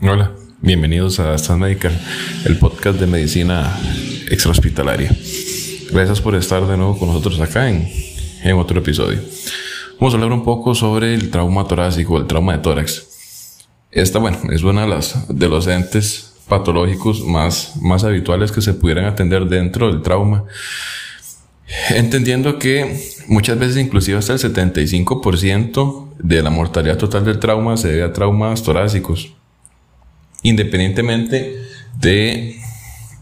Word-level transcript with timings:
Hola, 0.00 0.30
bienvenidos 0.60 1.18
a 1.18 1.34
Estás 1.34 1.58
Medical, 1.58 1.92
el 2.44 2.56
podcast 2.58 3.00
de 3.00 3.08
medicina 3.08 3.76
extrahospitalaria. 4.30 5.10
Gracias 5.90 6.20
por 6.20 6.36
estar 6.36 6.64
de 6.68 6.76
nuevo 6.76 6.96
con 6.96 7.08
nosotros 7.08 7.40
acá 7.40 7.68
en, 7.68 7.88
en 8.44 8.56
otro 8.56 8.78
episodio. 8.78 9.18
Vamos 9.98 10.14
a 10.14 10.16
hablar 10.16 10.32
un 10.32 10.44
poco 10.44 10.76
sobre 10.76 11.14
el 11.14 11.30
trauma 11.30 11.66
torácico, 11.66 12.16
el 12.16 12.28
trauma 12.28 12.52
de 12.52 12.58
tórax. 12.62 13.58
Esta, 13.90 14.20
bueno, 14.20 14.38
es 14.52 14.62
una 14.62 14.86
de 14.86 15.48
los 15.48 15.66
entes 15.66 16.34
patológicos 16.48 17.24
más, 17.24 17.74
más 17.82 18.04
habituales 18.04 18.52
que 18.52 18.62
se 18.62 18.74
pudieran 18.74 19.06
atender 19.06 19.46
dentro 19.46 19.90
del 19.90 20.02
trauma. 20.02 20.44
Entendiendo 21.90 22.58
que 22.60 23.10
muchas 23.26 23.58
veces 23.58 23.78
inclusive 23.78 24.18
hasta 24.18 24.34
el 24.34 24.38
75% 24.38 26.08
de 26.20 26.42
la 26.42 26.50
mortalidad 26.50 26.98
total 26.98 27.24
del 27.24 27.40
trauma 27.40 27.76
se 27.76 27.88
debe 27.88 28.04
a 28.04 28.12
traumas 28.12 28.62
torácicos 28.62 29.32
independientemente 30.42 31.62
de, 32.00 32.60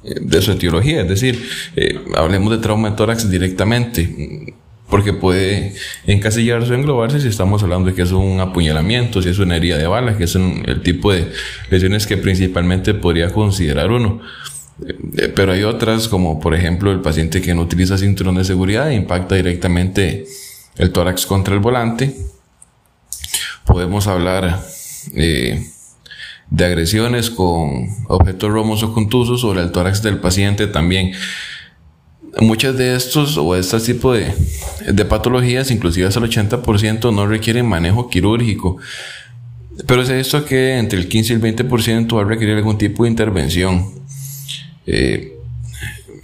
de 0.02 0.42
su 0.42 0.52
etiología. 0.52 1.02
Es 1.02 1.08
decir, 1.08 1.48
eh, 1.76 2.00
hablemos 2.16 2.52
de 2.52 2.58
trauma 2.58 2.90
de 2.90 2.96
tórax 2.96 3.30
directamente, 3.30 4.54
porque 4.88 5.12
puede 5.12 5.74
encasillarse 6.06 6.72
o 6.72 6.74
englobarse 6.74 7.20
si 7.20 7.28
estamos 7.28 7.62
hablando 7.62 7.90
de 7.90 7.94
que 7.94 8.02
es 8.02 8.12
un 8.12 8.38
apuñalamiento, 8.40 9.20
si 9.20 9.30
es 9.30 9.38
una 9.38 9.56
herida 9.56 9.78
de 9.78 9.86
bala, 9.86 10.16
que 10.16 10.24
es 10.24 10.36
el 10.36 10.80
tipo 10.82 11.12
de 11.12 11.32
lesiones 11.70 12.06
que 12.06 12.16
principalmente 12.16 12.94
podría 12.94 13.32
considerar 13.32 13.90
uno. 13.90 14.20
Eh, 15.16 15.32
pero 15.34 15.52
hay 15.52 15.64
otras, 15.64 16.06
como 16.06 16.38
por 16.38 16.54
ejemplo 16.54 16.92
el 16.92 17.00
paciente 17.00 17.40
que 17.40 17.54
no 17.54 17.62
utiliza 17.62 17.98
cinturón 17.98 18.36
de 18.36 18.44
seguridad 18.44 18.90
e 18.90 18.94
impacta 18.94 19.34
directamente 19.34 20.26
el 20.76 20.92
tórax 20.92 21.26
contra 21.26 21.54
el 21.54 21.60
volante. 21.60 22.14
Podemos 23.64 24.06
hablar 24.06 24.62
eh, 25.16 25.66
de 26.50 26.64
agresiones 26.64 27.30
con 27.30 27.88
objetos 28.08 28.50
romos 28.50 28.82
o 28.82 28.92
contusos 28.92 29.40
sobre 29.40 29.62
el 29.62 29.72
tórax 29.72 30.02
del 30.02 30.18
paciente 30.18 30.66
también. 30.66 31.12
Muchas 32.40 32.76
de 32.76 32.94
estos 32.94 33.38
o 33.38 33.56
este 33.56 33.80
tipo 33.80 34.12
de, 34.12 34.32
de 34.86 35.04
patologías, 35.04 35.70
inclusive 35.70 36.06
hasta 36.06 36.20
el 36.20 36.30
80%, 36.30 37.14
no 37.14 37.26
requieren 37.26 37.66
manejo 37.66 38.10
quirúrgico. 38.10 38.76
Pero 39.86 40.02
es 40.02 40.10
esto 40.10 40.44
que 40.44 40.78
entre 40.78 40.98
el 40.98 41.08
15 41.08 41.32
y 41.32 41.36
el 41.36 41.42
20% 41.42 42.16
va 42.16 42.22
a 42.22 42.24
requerir 42.24 42.56
algún 42.56 42.78
tipo 42.78 43.04
de 43.04 43.10
intervención. 43.10 43.90
Eh, 44.86 45.32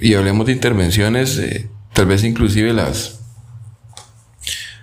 y 0.01 0.15
hablemos 0.15 0.47
de 0.47 0.53
intervenciones, 0.53 1.39
eh, 1.39 1.69
tal 1.93 2.07
vez 2.07 2.25
inclusive 2.25 2.73
las, 2.73 3.22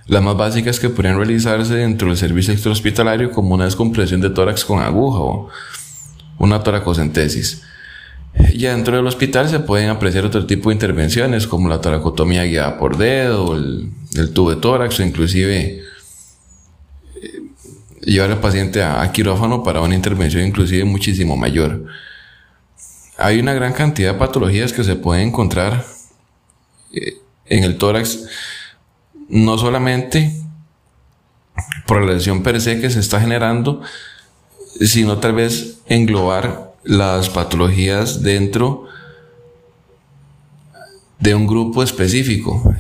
las 0.10 0.24
más 0.24 0.36
básicas 0.36 0.80
que 0.80 0.90
podrían 0.90 1.18
realizarse 1.18 1.76
dentro 1.76 2.08
del 2.08 2.18
servicio 2.18 2.52
extrahospitalario 2.52 3.32
como 3.32 3.54
una 3.54 3.66
descompresión 3.66 4.22
de 4.22 4.32
tórax 4.32 4.66
con 4.66 4.82
aguja 4.82 5.20
o 5.20 5.50
una 6.40 6.64
toracocentesis. 6.64 7.62
Ya 8.56 8.72
dentro 8.76 8.96
del 8.96 9.06
hospital 9.06 9.50
se 9.50 9.60
pueden 9.60 9.90
apreciar 9.90 10.26
otro 10.26 10.46
tipo 10.48 10.70
de 10.70 10.76
intervenciones 10.76 11.46
como 11.46 11.70
la 11.70 11.80
toracotomía 11.80 12.44
guiada 12.44 12.80
por 12.80 12.98
dedo, 12.98 13.56
el, 13.56 13.92
el 14.16 14.32
tubo 14.32 14.50
de 14.50 14.56
tórax 14.56 15.00
o 15.00 15.04
inclusive 15.04 15.84
eh, 17.22 17.42
llevar 18.02 18.32
al 18.32 18.40
paciente 18.40 18.82
a, 18.82 19.12
quirófano 19.12 19.64
para 19.64 19.82
una 19.82 19.94
intervención 19.94 20.44
inclusive 20.44 20.86
muchísimo 20.86 21.38
mayor. 21.38 21.86
Hay 23.20 23.40
una 23.40 23.54
gran 23.54 23.74
cantidad 23.74 24.14
de 24.14 24.20
patologías 24.20 24.74
que 24.74 24.84
se 24.84 24.96
pueden 24.96 25.28
encontrar 25.28 25.86
eh, 26.94 27.18
en 27.46 27.64
el 27.64 27.78
tórax 27.78 28.26
no 29.30 29.58
solamente 29.58 30.35
por 31.85 32.02
la 32.03 32.13
lesión 32.13 32.44
per 32.44 32.59
se 32.61 32.80
que 32.81 32.89
se 32.89 32.99
está 32.99 33.19
generando, 33.19 33.81
sino 34.81 35.17
tal 35.17 35.33
vez 35.33 35.80
englobar 35.88 36.73
las 36.83 37.30
patologías 37.30 38.22
dentro 38.23 38.85
de 41.19 41.35
un 41.35 41.47
grupo 41.47 41.84
específico. 41.84 42.73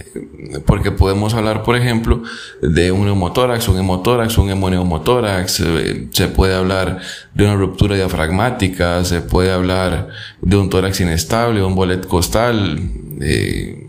Porque 0.65 0.91
podemos 0.91 1.33
hablar, 1.33 1.63
por 1.63 1.75
ejemplo, 1.75 2.23
de 2.61 2.91
un 2.91 3.05
neumotórax, 3.05 3.67
un 3.67 3.77
hemotórax, 3.77 4.37
un 4.37 4.49
hemoneumotórax, 4.49 5.59
eh, 5.59 6.07
se 6.11 6.27
puede 6.27 6.55
hablar 6.55 6.99
de 7.33 7.43
una 7.43 7.55
ruptura 7.55 7.95
diafragmática, 7.95 9.03
se 9.03 9.21
puede 9.21 9.51
hablar 9.51 10.07
de 10.41 10.57
un 10.57 10.69
tórax 10.69 11.01
inestable, 11.01 11.63
un 11.63 11.75
bolet 11.75 12.07
costal, 12.07 12.79
eh, 13.21 13.88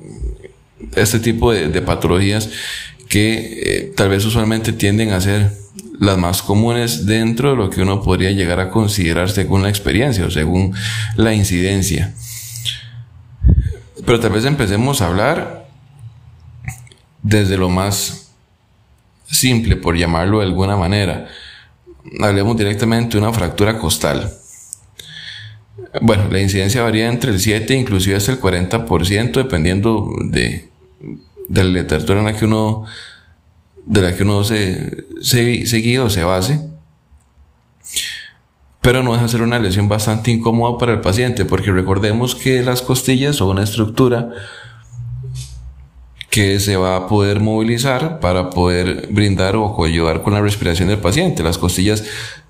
este 0.97 1.19
tipo 1.21 1.53
de, 1.53 1.69
patologías 1.83 2.51
que 3.09 3.35
eh, 3.63 3.93
tal 3.97 4.09
vez 4.09 4.25
usualmente 4.25 4.73
tienden 4.73 5.11
a 5.13 5.21
ser 5.21 5.53
las 5.99 6.17
más 6.17 6.43
comunes 6.43 7.07
dentro 7.07 7.51
de 7.51 7.57
lo 7.57 7.71
que 7.71 7.83
uno 7.83 8.03
podría 8.03 8.31
llegar 8.31 8.61
a 8.61 8.71
considerar 8.71 9.31
según 9.31 9.63
la 9.63 9.69
experiencia 9.69 10.25
o 10.25 10.31
según 10.31 10.75
la 11.17 11.35
incidencia. 11.35 12.15
Pero 14.07 14.19
tal 14.19 14.33
vez 14.33 14.45
empecemos 14.45 15.03
a 15.03 15.09
hablar 15.09 15.69
desde 17.23 17.59
lo 17.59 17.69
más 17.69 18.33
simple, 19.27 19.77
por 19.77 19.97
llamarlo 19.97 20.41
de 20.41 20.47
alguna 20.47 20.77
manera. 20.77 21.29
Hablemos 22.21 22.57
directamente 22.57 23.19
de 23.19 23.23
una 23.23 23.33
fractura 23.33 23.79
costal. 23.79 24.33
Bueno, 26.01 26.29
la 26.31 26.41
incidencia 26.41 26.83
varía 26.83 27.09
entre 27.09 27.33
el 27.33 27.41
7 27.41 27.75
e 27.75 27.77
inclusive 27.77 28.17
hasta 28.17 28.33
el 28.33 28.41
40% 28.41 29.33
dependiendo 29.33 30.09
de, 30.25 30.70
de 31.51 31.65
la 31.65 31.71
literatura 31.71 32.21
en 32.21 32.27
la 32.27 32.37
que 32.37 32.45
uno, 32.45 32.85
de 33.85 34.03
la 34.03 34.17
que 34.17 34.23
uno 34.23 34.45
se, 34.45 35.05
se, 35.21 35.67
se 35.67 35.99
o 35.99 36.09
se 36.09 36.23
base. 36.23 36.61
Pero 38.81 39.03
no 39.03 39.13
deja 39.13 39.25
de 39.25 39.29
ser 39.29 39.43
una 39.43 39.59
lesión 39.59 39.89
bastante 39.89 40.31
incómoda 40.31 40.79
para 40.79 40.93
el 40.93 41.01
paciente, 41.01 41.45
porque 41.45 41.73
recordemos 41.73 42.35
que 42.37 42.63
las 42.63 42.83
costillas 42.83 43.37
son 43.37 43.49
una 43.49 43.65
estructura 43.65 44.31
que 46.31 46.61
se 46.61 46.77
va 46.77 46.95
a 46.95 47.09
poder 47.09 47.41
movilizar 47.41 48.21
para 48.21 48.51
poder 48.51 49.09
brindar 49.11 49.57
o 49.57 49.85
ayudar 49.85 50.23
con 50.23 50.33
la 50.33 50.41
respiración 50.41 50.89
del 50.89 50.99
paciente. 50.99 51.43
Las 51.43 51.59
costillas 51.59 52.05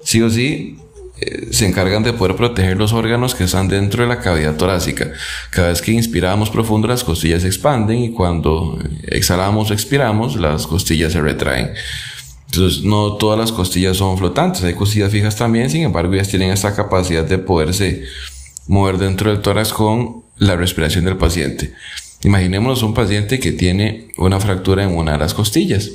sí 0.04 0.20
o 0.20 0.28
sí 0.28 0.76
eh, 1.20 1.48
se 1.50 1.66
encargan 1.66 2.02
de 2.02 2.12
poder 2.12 2.36
proteger 2.36 2.76
los 2.76 2.92
órganos 2.92 3.34
que 3.34 3.44
están 3.44 3.68
dentro 3.68 4.02
de 4.02 4.08
la 4.08 4.20
cavidad 4.20 4.56
torácica. 4.56 5.12
Cada 5.50 5.68
vez 5.68 5.82
que 5.82 5.92
inspiramos 5.92 6.50
profundo, 6.50 6.88
las 6.88 7.04
costillas 7.04 7.42
se 7.42 7.48
expanden 7.48 7.98
y 7.98 8.10
cuando 8.12 8.78
exhalamos 9.02 9.70
o 9.70 9.74
expiramos, 9.74 10.36
las 10.36 10.66
costillas 10.66 11.12
se 11.12 11.20
retraen. 11.20 11.72
Entonces, 12.46 12.82
no 12.82 13.14
todas 13.14 13.38
las 13.38 13.52
costillas 13.52 13.96
son 13.96 14.18
flotantes, 14.18 14.64
hay 14.64 14.74
costillas 14.74 15.12
fijas 15.12 15.36
también, 15.36 15.70
sin 15.70 15.82
embargo, 15.82 16.12
ellas 16.14 16.28
tienen 16.28 16.50
esta 16.50 16.74
capacidad 16.74 17.24
de 17.24 17.38
poderse 17.38 18.04
mover 18.66 18.98
dentro 18.98 19.30
del 19.30 19.40
tórax 19.40 19.72
con 19.72 20.24
la 20.36 20.56
respiración 20.56 21.04
del 21.04 21.16
paciente. 21.16 21.74
Imaginémonos 22.22 22.82
un 22.82 22.92
paciente 22.92 23.38
que 23.38 23.52
tiene 23.52 24.08
una 24.16 24.40
fractura 24.40 24.82
en 24.82 24.96
una 24.96 25.12
de 25.12 25.18
las 25.18 25.32
costillas. 25.32 25.90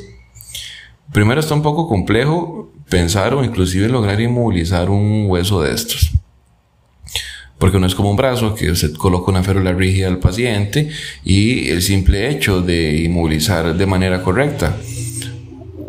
Primero 1.16 1.40
está 1.40 1.54
un 1.54 1.62
poco 1.62 1.88
complejo 1.88 2.74
pensar 2.90 3.34
o 3.36 3.42
inclusive 3.46 3.88
lograr 3.88 4.20
inmovilizar 4.20 4.90
un 4.90 5.28
hueso 5.30 5.62
de 5.62 5.74
estos. 5.74 6.12
Porque 7.58 7.80
no 7.80 7.88
es 7.88 7.96
como 7.96 8.12
un 8.12 8.18
brazo 8.18 8.54
que 8.54 8.70
usted 8.70 8.94
coloca 8.96 9.32
una 9.32 9.42
férula 9.42 9.72
rígida 9.72 10.10
al 10.10 10.18
paciente 10.18 10.90
y 11.24 11.70
el 11.70 11.82
simple 11.82 12.30
hecho 12.30 12.62
de 12.62 12.98
inmovilizar 13.04 13.78
de 13.78 13.86
manera 13.86 14.22
correcta 14.24 14.76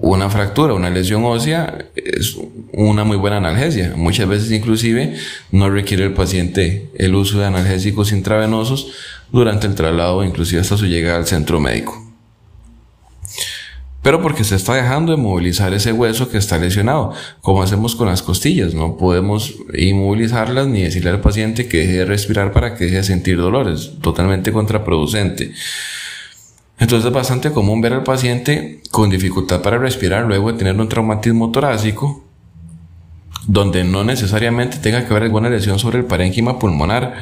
una 0.00 0.31
fractura, 0.31 0.75
una 0.75 0.91
lesión 0.91 1.25
ósea 1.25 1.76
es 1.97 2.36
una 2.72 3.03
muy 3.03 3.16
buena 3.16 3.38
analgesia. 3.38 3.94
Muchas 3.97 4.28
veces 4.28 4.53
inclusive 4.53 5.16
no 5.50 5.70
requiere 5.70 6.04
el 6.04 6.12
paciente 6.12 6.86
el 6.94 7.16
uso 7.16 7.41
de 7.41 7.47
analgésicos 7.47 8.12
intravenosos 8.12 8.92
durante 9.32 9.66
el 9.66 9.75
traslado, 9.75 10.22
inclusive 10.22 10.60
hasta 10.60 10.76
su 10.76 10.86
llegada 10.86 11.16
al 11.16 11.26
centro 11.26 11.59
médico 11.59 12.06
pero 14.06 14.22
porque 14.22 14.44
se 14.44 14.55
está 14.55 14.75
dejando 14.75 15.10
de 15.10 15.19
movilizar 15.21 15.75
ese 15.75 15.91
hueso 15.91 16.30
que 16.30 16.39
está 16.39 16.59
lesionado. 16.59 17.13
Como 17.41 17.60
hacemos 17.60 17.97
con 17.97 18.07
las 18.07 18.22
costillas, 18.22 18.72
no 18.72 18.97
podemos 18.97 19.57
inmovilizarlas 19.77 20.69
ni 20.69 20.83
decirle 20.83 21.10
al 21.10 21.21
paciente 21.21 21.66
que 21.66 21.78
deje 21.78 21.92
de 21.95 22.04
respirar 22.04 22.53
para 22.53 22.77
que 22.77 22.84
deje 22.84 22.98
de 22.98 23.03
sentir 23.03 23.36
dolores, 23.36 23.95
totalmente 24.03 24.53
contraproducente. 24.53 25.51
Entonces 26.78 27.09
es 27.09 27.13
bastante 27.13 27.51
común 27.51 27.80
ver 27.80 27.95
al 27.95 28.04
paciente 28.04 28.80
con 28.92 29.10
dificultad 29.10 29.60
para 29.60 29.77
respirar 29.77 30.25
luego 30.25 30.53
de 30.53 30.59
tener 30.59 30.77
un 30.80 30.89
traumatismo 30.89 31.51
torácico, 31.51 32.25
donde 33.48 33.83
no 33.83 34.04
necesariamente 34.04 34.78
tenga 34.78 35.04
que 35.04 35.10
haber 35.10 35.25
alguna 35.25 35.51
lesión 35.51 35.80
sobre 35.80 35.98
el 35.98 36.04
parénquima 36.04 36.60
pulmonar, 36.60 37.15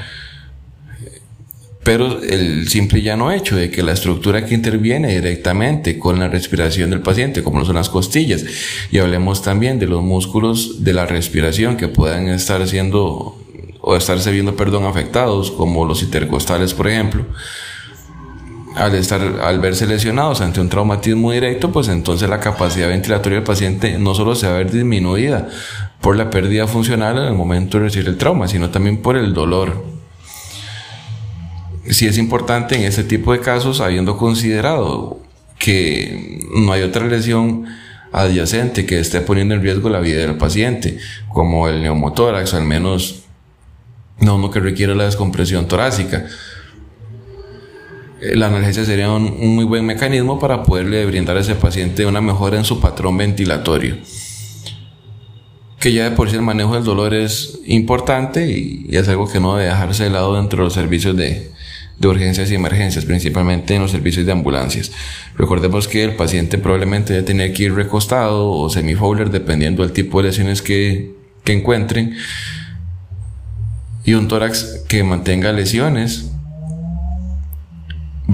pero 1.84 2.22
el 2.22 2.66
simple 2.68 3.00
y 3.00 3.02
llano 3.02 3.30
hecho 3.30 3.56
de 3.56 3.70
que 3.70 3.82
la 3.82 3.92
estructura 3.92 4.46
que 4.46 4.54
interviene 4.54 5.14
directamente 5.14 5.98
con 5.98 6.18
la 6.18 6.28
respiración 6.28 6.90
del 6.90 7.02
paciente, 7.02 7.42
como 7.42 7.64
son 7.64 7.76
las 7.76 7.90
costillas, 7.90 8.44
y 8.90 8.98
hablemos 8.98 9.42
también 9.42 9.78
de 9.78 9.86
los 9.86 10.02
músculos 10.02 10.82
de 10.82 10.94
la 10.94 11.04
respiración 11.04 11.76
que 11.76 11.88
puedan 11.88 12.28
estar 12.28 12.66
siendo 12.66 13.38
o 13.86 13.96
estarse 13.96 14.32
viendo, 14.32 14.56
perdón, 14.56 14.84
afectados, 14.84 15.50
como 15.50 15.84
los 15.84 16.02
intercostales, 16.02 16.72
por 16.72 16.88
ejemplo, 16.88 17.26
al 18.76 18.94
estar, 18.94 19.20
al 19.42 19.60
verse 19.60 19.86
lesionados 19.86 20.40
ante 20.40 20.62
un 20.62 20.70
traumatismo 20.70 21.32
directo, 21.32 21.70
pues 21.70 21.88
entonces 21.88 22.28
la 22.30 22.40
capacidad 22.40 22.88
ventilatoria 22.88 23.36
del 23.36 23.44
paciente 23.44 23.98
no 23.98 24.14
solo 24.14 24.34
se 24.34 24.46
va 24.46 24.54
a 24.54 24.58
ver 24.58 24.70
disminuida, 24.70 25.48
por 26.00 26.16
la 26.16 26.30
pérdida 26.30 26.66
funcional 26.66 27.18
en 27.18 27.24
el 27.24 27.34
momento 27.34 27.78
de 27.78 27.84
recibir 27.84 28.08
el 28.08 28.16
trauma, 28.16 28.48
sino 28.48 28.70
también 28.70 29.02
por 29.02 29.16
el 29.16 29.34
dolor. 29.34 29.93
Sí 31.90 32.06
es 32.06 32.18
importante 32.18 32.76
en 32.76 32.84
este 32.84 33.04
tipo 33.04 33.32
de 33.32 33.40
casos, 33.40 33.80
habiendo 33.80 34.16
considerado 34.16 35.20
que 35.58 36.40
no 36.54 36.72
hay 36.72 36.82
otra 36.82 37.06
lesión 37.06 37.66
adyacente 38.12 38.86
que 38.86 39.00
esté 39.00 39.20
poniendo 39.20 39.54
en 39.54 39.62
riesgo 39.62 39.88
la 39.88 40.00
vida 40.00 40.20
del 40.20 40.36
paciente, 40.36 40.98
como 41.32 41.68
el 41.68 41.82
neumotórax, 41.82 42.54
al 42.54 42.64
menos 42.64 43.24
no 44.20 44.36
uno 44.36 44.50
que 44.50 44.60
requiere 44.60 44.94
la 44.94 45.04
descompresión 45.04 45.66
torácica. 45.66 46.26
La 48.20 48.46
analgesia 48.46 48.84
sería 48.84 49.10
un, 49.10 49.54
muy 49.54 49.64
buen 49.64 49.84
mecanismo 49.84 50.38
para 50.38 50.62
poderle 50.62 51.04
brindar 51.04 51.36
a 51.36 51.40
ese 51.40 51.56
paciente 51.56 52.06
una 52.06 52.20
mejora 52.20 52.56
en 52.56 52.64
su 52.64 52.80
patrón 52.80 53.16
ventilatorio. 53.16 53.96
Que 55.80 55.92
ya 55.92 56.08
de 56.08 56.16
por 56.16 56.30
sí 56.30 56.36
el 56.36 56.42
manejo 56.42 56.74
del 56.74 56.84
dolor 56.84 57.12
es 57.12 57.58
importante 57.66 58.48
y 58.48 58.86
es 58.90 59.08
algo 59.08 59.30
que 59.30 59.40
no 59.40 59.56
debe 59.56 59.68
dejarse 59.68 60.04
de 60.04 60.10
lado 60.10 60.36
dentro 60.36 60.58
de 60.58 60.64
los 60.64 60.72
servicios 60.72 61.16
de, 61.16 61.52
de 61.98 62.08
urgencias 62.08 62.50
y 62.50 62.54
emergencias, 62.54 63.04
principalmente 63.04 63.74
en 63.74 63.82
los 63.82 63.90
servicios 63.90 64.26
de 64.26 64.32
ambulancias. 64.32 64.92
Recordemos 65.36 65.88
que 65.88 66.04
el 66.04 66.16
paciente 66.16 66.58
probablemente 66.58 67.12
debe 67.12 67.24
tener 67.24 67.52
que 67.52 67.64
ir 67.64 67.74
recostado 67.74 68.50
o 68.50 68.68
semifowler 68.68 69.30
dependiendo 69.30 69.82
del 69.82 69.92
tipo 69.92 70.20
de 70.20 70.28
lesiones 70.28 70.62
que, 70.62 71.14
que 71.44 71.52
encuentren. 71.52 72.14
Y 74.04 74.14
un 74.14 74.28
tórax 74.28 74.84
que 74.88 75.02
mantenga 75.02 75.52
lesiones 75.52 76.30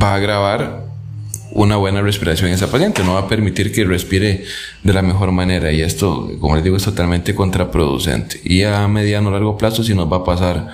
va 0.00 0.12
a 0.12 0.16
agravar 0.16 0.90
una 1.52 1.76
buena 1.76 2.00
respiración 2.00 2.48
en 2.48 2.54
esa 2.54 2.70
paciente, 2.70 3.02
no 3.02 3.14
va 3.14 3.20
a 3.20 3.28
permitir 3.28 3.72
que 3.72 3.84
respire 3.84 4.44
de 4.82 4.92
la 4.92 5.02
mejor 5.02 5.32
manera 5.32 5.72
y 5.72 5.82
esto, 5.82 6.30
como 6.40 6.54
les 6.54 6.64
digo, 6.64 6.76
es 6.76 6.84
totalmente 6.84 7.34
contraproducente. 7.34 8.40
Y 8.44 8.62
a 8.62 8.86
mediano 8.88 9.28
o 9.28 9.32
largo 9.32 9.58
plazo 9.58 9.82
si 9.82 9.94
nos 9.94 10.10
va 10.10 10.18
a 10.18 10.24
pasar 10.24 10.68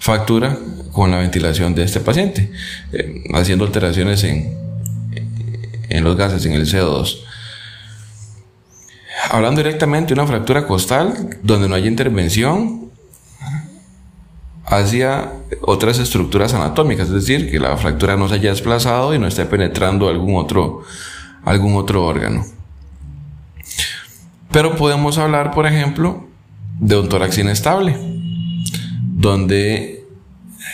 factura 0.00 0.58
con 0.92 1.10
la 1.10 1.18
ventilación 1.18 1.74
de 1.74 1.84
este 1.84 2.00
paciente, 2.00 2.50
eh, 2.92 3.22
haciendo 3.34 3.64
alteraciones 3.64 4.24
en, 4.24 4.58
en 5.88 6.04
los 6.04 6.16
gases, 6.16 6.44
en 6.46 6.54
el 6.54 6.66
CO2. 6.66 7.20
Hablando 9.30 9.62
directamente 9.62 10.14
de 10.14 10.20
una 10.20 10.26
fractura 10.26 10.66
costal, 10.66 11.38
donde 11.42 11.68
no 11.68 11.74
hay 11.74 11.86
intervención 11.86 12.90
hacia 14.64 15.32
otras 15.62 15.98
estructuras 15.98 16.54
anatómicas, 16.54 17.08
es 17.08 17.14
decir, 17.14 17.50
que 17.50 17.60
la 17.60 17.76
fractura 17.76 18.16
no 18.16 18.28
se 18.28 18.36
haya 18.36 18.50
desplazado 18.50 19.14
y 19.14 19.18
no 19.18 19.26
esté 19.26 19.44
penetrando 19.44 20.08
algún 20.08 20.36
otro, 20.36 20.82
algún 21.44 21.76
otro 21.76 22.06
órgano. 22.06 22.46
Pero 24.50 24.76
podemos 24.76 25.18
hablar, 25.18 25.50
por 25.52 25.66
ejemplo, 25.66 26.26
de 26.78 26.98
un 26.98 27.08
tórax 27.08 27.36
inestable, 27.38 28.09
donde 29.20 30.06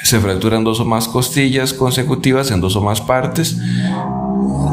se 0.03 0.21
fracturan 0.21 0.63
dos 0.63 0.79
o 0.81 0.85
más 0.85 1.09
costillas 1.09 1.73
consecutivas 1.73 2.51
en 2.51 2.61
dos 2.61 2.77
o 2.77 2.81
más 2.81 3.01
partes. 3.01 3.57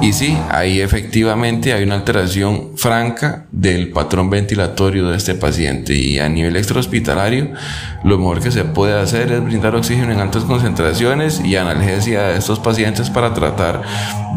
Y 0.01 0.11
sí, 0.11 0.37
ahí 0.49 0.81
efectivamente 0.81 1.73
hay 1.73 1.83
una 1.83 1.95
alteración 1.95 2.71
franca 2.75 3.45
del 3.51 3.89
patrón 3.89 4.29
ventilatorio 4.29 5.07
de 5.07 5.17
este 5.17 5.33
paciente. 5.33 5.95
Y 5.95 6.19
a 6.19 6.29
nivel 6.29 6.55
extrahospitalario, 6.55 7.51
lo 8.03 8.17
mejor 8.17 8.41
que 8.41 8.51
se 8.51 8.65
puede 8.65 8.99
hacer 8.99 9.31
es 9.31 9.43
brindar 9.43 9.75
oxígeno 9.75 10.11
en 10.11 10.19
altas 10.19 10.43
concentraciones 10.43 11.41
y 11.43 11.55
analgesia 11.55 12.19
a 12.19 12.35
estos 12.35 12.59
pacientes 12.59 13.09
para 13.09 13.33
tratar 13.33 13.81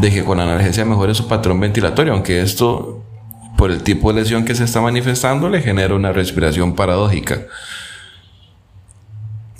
de 0.01 0.11
que 0.11 0.25
con 0.25 0.41
analgesia 0.41 0.85
mejore 0.85 1.15
su 1.15 1.27
patrón 1.27 1.59
ventilatorio. 1.61 2.13
Aunque 2.13 2.41
esto, 2.41 3.05
por 3.59 3.71
el 3.71 3.83
tipo 3.83 4.13
de 4.13 4.21
lesión 4.21 4.45
que 4.45 4.55
se 4.55 4.65
está 4.65 4.81
manifestando, 4.81 5.49
le 5.49 5.63
genera 5.63 5.95
una 5.95 6.13
respiración 6.13 6.75
paradójica 6.75 7.41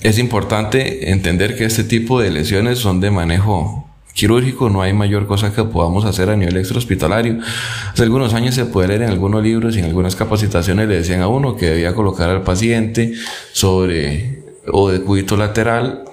es 0.01 0.19
importante 0.19 1.11
entender 1.11 1.57
que 1.57 1.65
este 1.65 1.85
tipo 1.85 2.21
de 2.21 2.31
lesiones 2.31 2.79
son 2.79 3.01
de 3.01 3.11
manejo 3.11 3.87
quirúrgico, 4.17 4.71
no 4.71 4.81
hay 4.81 4.95
mayor 4.95 5.27
cosa 5.27 5.55
que 5.55 5.63
podamos 5.65 6.07
hacer 6.07 6.31
a 6.31 6.37
nivel 6.37 6.57
extrahospitalario. 6.57 7.39
Hace 7.93 8.03
algunos 8.03 8.33
años 8.33 8.55
se 8.55 8.65
puede 8.65 8.89
leer 8.89 9.03
en 9.03 9.11
algunos 9.11 9.43
libros 9.43 9.77
y 9.77 9.81
en 9.81 9.85
algunas 9.85 10.17
capacitaciones 10.17 10.89
le 10.89 10.97
decían 10.97 11.21
a 11.21 11.29
uno 11.29 11.55
que 11.55 11.67
debía 11.67 11.95
colocar 11.95 12.31
al 12.31 12.43
paciente 12.43 13.13
sobre 13.53 14.43
o 14.73 14.91
de 14.91 15.03
cúbito 15.03 15.37
lateral 15.37 16.05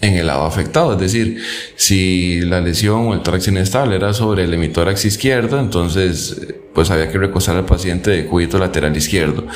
en 0.00 0.14
el 0.14 0.26
lado 0.26 0.44
afectado. 0.44 0.92
Es 0.92 1.00
decir, 1.00 1.42
si 1.76 2.40
la 2.40 2.60
lesión 2.60 3.08
o 3.08 3.14
el 3.14 3.20
tórax 3.20 3.48
inestable 3.48 3.96
era 3.96 4.12
sobre 4.12 4.44
el 4.44 4.54
hemitórax 4.54 5.04
izquierdo, 5.04 5.58
entonces 5.58 6.54
pues 6.74 6.90
había 6.90 7.10
que 7.10 7.18
recostar 7.18 7.56
al 7.56 7.66
paciente 7.66 8.10
de 8.10 8.26
cúbito 8.26 8.58
lateral 8.58 8.96
izquierdo 8.96 9.46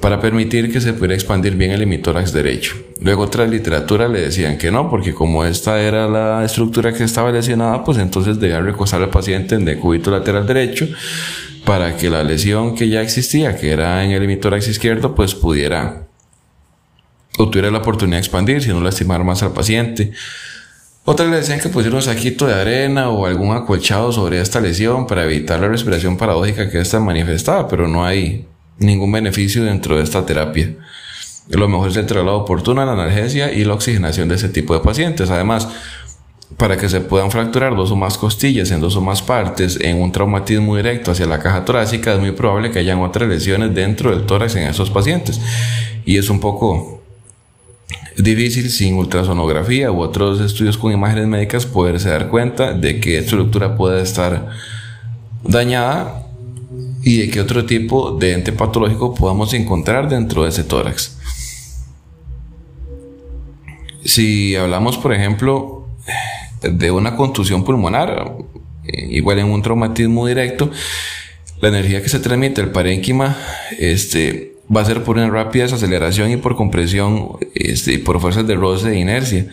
para 0.00 0.20
permitir 0.20 0.72
que 0.72 0.80
se 0.80 0.92
pudiera 0.92 1.14
expandir 1.14 1.56
bien 1.56 1.70
el 1.70 1.82
hemitórax 1.82 2.32
derecho. 2.32 2.74
Luego 3.00 3.22
otra 3.22 3.46
literatura 3.46 4.08
le 4.08 4.20
decían 4.20 4.58
que 4.58 4.70
no, 4.70 4.90
porque 4.90 5.14
como 5.14 5.44
esta 5.44 5.80
era 5.80 6.08
la 6.08 6.44
estructura 6.44 6.92
que 6.92 7.04
estaba 7.04 7.30
lesionada, 7.30 7.84
pues 7.84 7.98
entonces 7.98 8.38
debía 8.38 8.60
recostar 8.60 9.02
al 9.02 9.10
paciente 9.10 9.54
en 9.54 9.64
decúbito 9.64 10.10
lateral 10.10 10.46
derecho 10.46 10.86
para 11.64 11.96
que 11.96 12.10
la 12.10 12.22
lesión 12.22 12.74
que 12.74 12.88
ya 12.88 13.00
existía, 13.00 13.56
que 13.56 13.70
era 13.70 14.04
en 14.04 14.10
el 14.10 14.22
hemitórax 14.22 14.68
izquierdo, 14.68 15.14
pues 15.14 15.34
pudiera 15.34 16.03
o 17.38 17.48
tuviera 17.48 17.70
la 17.70 17.78
oportunidad 17.78 18.18
de 18.18 18.20
expandir, 18.20 18.62
si 18.62 18.68
no 18.68 18.80
lastimar 18.80 19.24
más 19.24 19.42
al 19.42 19.52
paciente. 19.52 20.12
Otras 21.06 21.28
le 21.28 21.36
decían 21.36 21.60
que 21.60 21.68
pusiera 21.68 21.96
un 21.96 22.02
saquito 22.02 22.46
de 22.46 22.54
arena 22.54 23.10
o 23.10 23.26
algún 23.26 23.54
acolchado 23.54 24.10
sobre 24.10 24.40
esta 24.40 24.60
lesión 24.60 25.06
para 25.06 25.24
evitar 25.24 25.60
la 25.60 25.68
respiración 25.68 26.16
paradójica 26.16 26.70
que 26.70 26.80
esta 26.80 26.98
manifestaba, 26.98 27.68
pero 27.68 27.86
no 27.88 28.06
hay 28.06 28.46
ningún 28.78 29.12
beneficio 29.12 29.62
dentro 29.64 29.96
de 29.96 30.04
esta 30.04 30.24
terapia. 30.24 30.74
Lo 31.50 31.68
mejor 31.68 31.90
es 31.90 31.96
el 31.96 32.06
traslado 32.06 32.38
oportuno 32.38 32.84
la 32.84 32.92
analgesia 32.92 33.52
y 33.52 33.64
la 33.64 33.74
oxigenación 33.74 34.28
de 34.28 34.36
ese 34.36 34.48
tipo 34.48 34.72
de 34.72 34.80
pacientes. 34.80 35.28
Además, 35.28 35.68
para 36.56 36.78
que 36.78 36.88
se 36.88 37.00
puedan 37.02 37.30
fracturar 37.30 37.76
dos 37.76 37.90
o 37.90 37.96
más 37.96 38.16
costillas 38.16 38.70
en 38.70 38.80
dos 38.80 38.96
o 38.96 39.02
más 39.02 39.20
partes 39.20 39.78
en 39.80 40.00
un 40.00 40.10
traumatismo 40.10 40.76
directo 40.76 41.10
hacia 41.10 41.26
la 41.26 41.38
caja 41.38 41.66
torácica, 41.66 42.14
es 42.14 42.20
muy 42.20 42.32
probable 42.32 42.70
que 42.70 42.78
hayan 42.78 43.00
otras 43.00 43.28
lesiones 43.28 43.74
dentro 43.74 44.10
del 44.10 44.24
tórax 44.24 44.56
en 44.56 44.68
esos 44.68 44.90
pacientes. 44.90 45.38
Y 46.06 46.16
es 46.16 46.30
un 46.30 46.40
poco 46.40 47.03
difícil 48.16 48.70
sin 48.70 48.96
ultrasonografía 48.96 49.90
u 49.90 50.00
otros 50.00 50.40
estudios 50.40 50.78
con 50.78 50.92
imágenes 50.92 51.26
médicas 51.26 51.66
poderse 51.66 52.10
dar 52.10 52.28
cuenta 52.28 52.72
de 52.72 53.00
qué 53.00 53.18
estructura 53.18 53.76
puede 53.76 54.02
estar 54.02 54.48
dañada 55.42 56.26
y 57.02 57.18
de 57.18 57.30
qué 57.30 57.40
otro 57.40 57.66
tipo 57.66 58.12
de 58.12 58.32
ente 58.32 58.52
patológico 58.52 59.14
podamos 59.14 59.52
encontrar 59.54 60.08
dentro 60.08 60.44
de 60.44 60.48
ese 60.48 60.64
tórax. 60.64 61.18
Si 64.04 64.54
hablamos, 64.56 64.98
por 64.98 65.12
ejemplo, 65.12 65.88
de 66.62 66.90
una 66.90 67.16
contusión 67.16 67.64
pulmonar, 67.64 68.36
eh, 68.84 69.08
igual 69.10 69.38
en 69.38 69.46
un 69.46 69.62
traumatismo 69.62 70.26
directo, 70.26 70.70
la 71.60 71.68
energía 71.68 72.02
que 72.02 72.08
se 72.08 72.20
transmite 72.20 72.60
al 72.60 72.70
parénquima 72.70 73.36
este, 73.78 74.53
va 74.74 74.80
a 74.80 74.84
ser 74.84 75.02
por 75.02 75.16
una 75.16 75.30
rápida 75.30 75.64
desaceleración 75.64 76.30
y 76.30 76.36
por 76.36 76.56
compresión 76.56 77.38
este, 77.54 77.94
y 77.94 77.98
por 77.98 78.20
fuerzas 78.20 78.46
de 78.46 78.54
roce 78.54 78.90
de 78.90 78.98
inercia. 78.98 79.46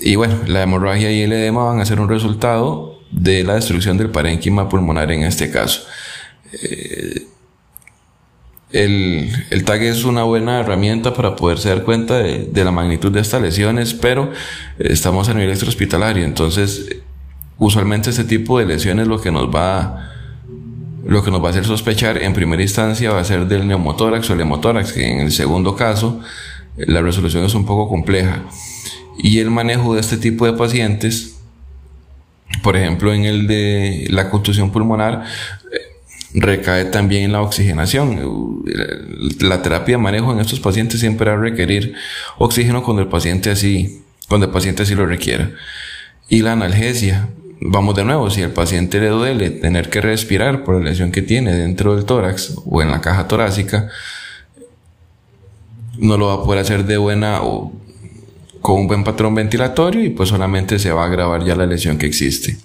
Y 0.00 0.16
bueno, 0.16 0.38
la 0.46 0.62
hemorragia 0.62 1.10
y 1.10 1.22
el 1.22 1.32
edema 1.32 1.64
van 1.64 1.80
a 1.80 1.84
ser 1.84 2.00
un 2.00 2.08
resultado 2.08 3.00
de 3.10 3.42
la 3.42 3.54
destrucción 3.54 3.96
del 3.96 4.10
parénquima 4.10 4.68
pulmonar 4.68 5.10
en 5.10 5.22
este 5.22 5.50
caso. 5.50 5.82
Eh, 6.52 7.26
el, 8.70 9.30
el, 9.50 9.64
tag 9.64 9.82
es 9.82 10.04
una 10.04 10.24
buena 10.24 10.60
herramienta 10.60 11.14
para 11.14 11.36
poderse 11.36 11.70
dar 11.70 11.84
cuenta 11.84 12.18
de, 12.18 12.64
la 12.64 12.70
magnitud 12.70 13.10
de 13.10 13.20
estas 13.20 13.40
lesiones, 13.40 13.94
pero 13.94 14.30
estamos 14.78 15.28
a 15.28 15.34
nivel 15.34 15.50
extrahospitalario, 15.50 16.24
entonces 16.24 16.96
usualmente 17.56 18.10
este 18.10 18.24
tipo 18.24 18.58
de 18.58 18.66
lesiones 18.66 19.08
lo 19.08 19.20
que 19.20 19.32
nos 19.32 19.48
va 19.48 20.12
lo 21.04 21.22
que 21.22 21.30
nos 21.30 21.42
va 21.42 21.48
a 21.48 21.50
hacer 21.50 21.64
sospechar 21.64 22.22
en 22.22 22.32
primera 22.32 22.62
instancia 22.62 23.10
va 23.10 23.20
a 23.20 23.24
ser 23.24 23.46
del 23.46 23.66
neumotórax 23.66 24.28
o 24.30 24.34
el 24.34 24.40
hemotórax, 24.40 24.92
que 24.92 25.10
en 25.10 25.20
el 25.20 25.32
segundo 25.32 25.76
caso 25.76 26.20
la 26.76 27.02
resolución 27.02 27.44
es 27.44 27.54
un 27.54 27.66
poco 27.66 27.88
compleja. 27.88 28.44
Y 29.18 29.40
el 29.40 29.50
manejo 29.50 29.94
de 29.94 30.00
este 30.00 30.16
tipo 30.16 30.46
de 30.46 30.52
pacientes, 30.52 31.38
por 32.62 32.76
ejemplo 32.76 33.12
en 33.12 33.24
el 33.24 33.46
de 33.46 34.06
la 34.10 34.30
contusión 34.30 34.70
pulmonar, 34.70 35.24
recae 36.34 36.84
también 36.86 37.24
en 37.24 37.32
la 37.32 37.42
oxigenación. 37.42 38.62
La 39.40 39.62
terapia 39.62 39.96
de 39.96 40.02
manejo 40.02 40.32
en 40.32 40.40
estos 40.40 40.60
pacientes 40.60 41.00
siempre 41.00 41.30
va 41.30 41.36
a 41.36 41.40
requerir 41.40 41.94
oxígeno 42.38 42.82
cuando 42.82 43.02
el 43.02 43.08
paciente 43.08 43.50
así, 43.50 44.02
cuando 44.28 44.46
el 44.46 44.52
paciente 44.52 44.82
así 44.82 44.94
lo 44.94 45.06
requiera. 45.06 45.50
Y 46.28 46.42
la 46.42 46.52
analgesia. 46.52 47.28
Vamos 47.60 47.96
de 47.96 48.04
nuevo, 48.04 48.30
si 48.30 48.42
el 48.42 48.52
paciente 48.52 49.00
le 49.00 49.08
duele 49.08 49.50
tener 49.50 49.90
que 49.90 50.00
respirar 50.00 50.62
por 50.62 50.76
la 50.76 50.90
lesión 50.90 51.10
que 51.10 51.22
tiene 51.22 51.54
dentro 51.54 51.96
del 51.96 52.04
tórax 52.04 52.54
o 52.64 52.82
en 52.82 52.90
la 52.90 53.00
caja 53.00 53.26
torácica, 53.26 53.88
no 55.98 56.16
lo 56.16 56.26
va 56.28 56.34
a 56.34 56.44
poder 56.44 56.60
hacer 56.60 56.84
de 56.84 56.96
buena 56.96 57.42
o 57.42 57.72
con 58.60 58.80
un 58.80 58.86
buen 58.86 59.02
patrón 59.02 59.34
ventilatorio 59.34 60.04
y 60.04 60.10
pues 60.10 60.28
solamente 60.28 60.78
se 60.78 60.92
va 60.92 61.02
a 61.02 61.06
agravar 61.06 61.44
ya 61.44 61.56
la 61.56 61.66
lesión 61.66 61.98
que 61.98 62.06
existe. 62.06 62.56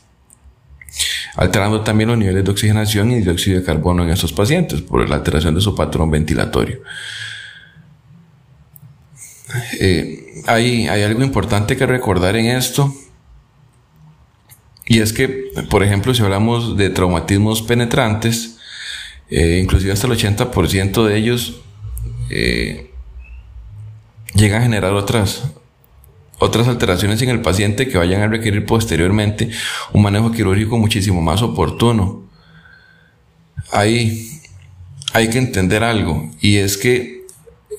alterando 1.35 1.81
también 1.81 2.09
los 2.09 2.17
niveles 2.19 2.43
de 2.43 2.51
oxigenación 2.51 3.09
y 3.11 3.21
dióxido 3.21 3.59
de 3.59 3.65
carbono 3.65 4.03
en 4.03 4.11
estos 4.11 4.31
pacientes 4.31 4.81
por 4.81 5.09
la 5.09 5.15
alteración 5.15 5.55
de 5.55 5.61
su 5.61 5.73
patrón 5.73 6.11
ventilatorio. 6.11 6.81
Eh, 9.79 10.43
hay, 10.45 10.87
hay 10.87 11.03
algo 11.03 11.23
importante 11.23 11.75
que 11.75 11.87
recordar 11.87 12.35
en 12.35 12.45
esto, 12.47 12.93
y 14.85 14.99
es 14.99 15.13
que, 15.13 15.51
por 15.69 15.83
ejemplo, 15.83 16.13
si 16.13 16.21
hablamos 16.21 16.75
de 16.77 16.89
traumatismos 16.89 17.61
penetrantes, 17.61 18.57
eh, 19.29 19.59
inclusive 19.61 19.93
hasta 19.93 20.07
el 20.07 20.13
80% 20.13 21.05
de 21.05 21.17
ellos 21.17 21.61
eh, 22.29 22.91
llegan 24.35 24.61
a 24.61 24.63
generar 24.63 24.93
otras, 24.93 25.43
otras 26.39 26.67
alteraciones 26.67 27.21
en 27.21 27.29
el 27.29 27.41
paciente 27.41 27.87
que 27.87 27.97
vayan 27.97 28.21
a 28.21 28.27
requerir 28.27 28.65
posteriormente 28.65 29.49
un 29.93 30.03
manejo 30.03 30.31
quirúrgico 30.31 30.77
muchísimo 30.77 31.21
más 31.21 31.41
oportuno. 31.41 32.23
Hay, 33.71 34.41
hay 35.13 35.29
que 35.29 35.37
entender 35.37 35.83
algo 35.83 36.29
y 36.41 36.57
es 36.57 36.77
que 36.77 37.25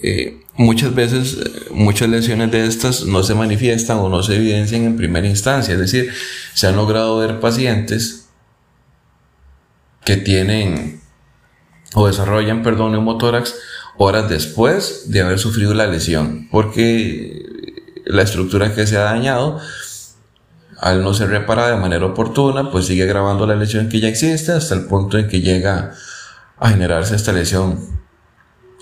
eh, 0.03 0.44
muchas 0.57 0.95
veces 0.95 1.39
muchas 1.71 2.09
lesiones 2.09 2.51
de 2.51 2.67
estas 2.67 3.05
no 3.05 3.23
se 3.23 3.35
manifiestan 3.35 3.99
o 3.99 4.09
no 4.09 4.23
se 4.23 4.37
evidencian 4.37 4.85
en 4.85 4.97
primera 4.97 5.27
instancia, 5.27 5.75
es 5.75 5.81
decir, 5.81 6.13
se 6.55 6.67
han 6.67 6.77
logrado 6.77 7.19
ver 7.19 7.41
pacientes 7.41 8.29
que 10.05 10.17
tienen 10.17 11.01
o 11.95 12.07
desarrollan, 12.07 12.63
perdón, 12.63 12.93
neumotórax 12.93 13.55
horas 13.97 14.29
después 14.29 15.11
de 15.11 15.23
haber 15.23 15.39
sufrido 15.39 15.75
la 15.75 15.87
lesión, 15.87 16.49
porque 16.51 17.43
la 18.05 18.23
estructura 18.23 18.75
que 18.75 18.87
se 18.87 18.97
ha 18.97 19.03
dañado, 19.03 19.61
al 20.79 21.03
no 21.03 21.15
ser 21.15 21.31
reparada 21.31 21.71
de 21.71 21.81
manera 21.81 22.05
oportuna, 22.05 22.71
pues 22.71 22.87
sigue 22.87 23.05
agravando 23.05 23.47
la 23.47 23.55
lesión 23.55 23.89
que 23.89 24.01
ya 24.01 24.09
existe 24.09 24.53
hasta 24.53 24.75
el 24.75 24.87
punto 24.87 25.19
en 25.19 25.29
que 25.29 25.41
llega 25.41 25.95
a 26.59 26.71
generarse 26.71 27.15
esta 27.15 27.33
lesión 27.33 28.04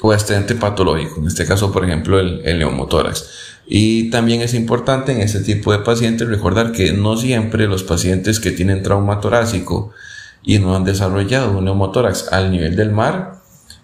o 0.02 0.12
este 0.12 0.34
ente 0.34 0.56
patológico, 0.56 1.20
en 1.20 1.28
este 1.28 1.46
caso, 1.46 1.72
por 1.72 1.84
ejemplo, 1.84 2.18
el, 2.18 2.42
el 2.44 2.58
neumotórax. 2.58 3.24
Y 3.66 4.10
también 4.10 4.42
es 4.42 4.52
importante 4.52 5.12
en 5.12 5.20
este 5.20 5.40
tipo 5.40 5.72
de 5.72 5.78
pacientes 5.78 6.28
recordar 6.28 6.72
que 6.72 6.92
no 6.92 7.16
siempre 7.16 7.68
los 7.68 7.84
pacientes 7.84 8.40
que 8.40 8.50
tienen 8.50 8.82
trauma 8.82 9.20
torácico 9.20 9.92
y 10.42 10.58
no 10.58 10.74
han 10.74 10.84
desarrollado 10.84 11.56
un 11.56 11.64
neumotórax 11.64 12.32
al 12.32 12.50
nivel 12.50 12.74
del 12.74 12.90
mar, 12.90 13.36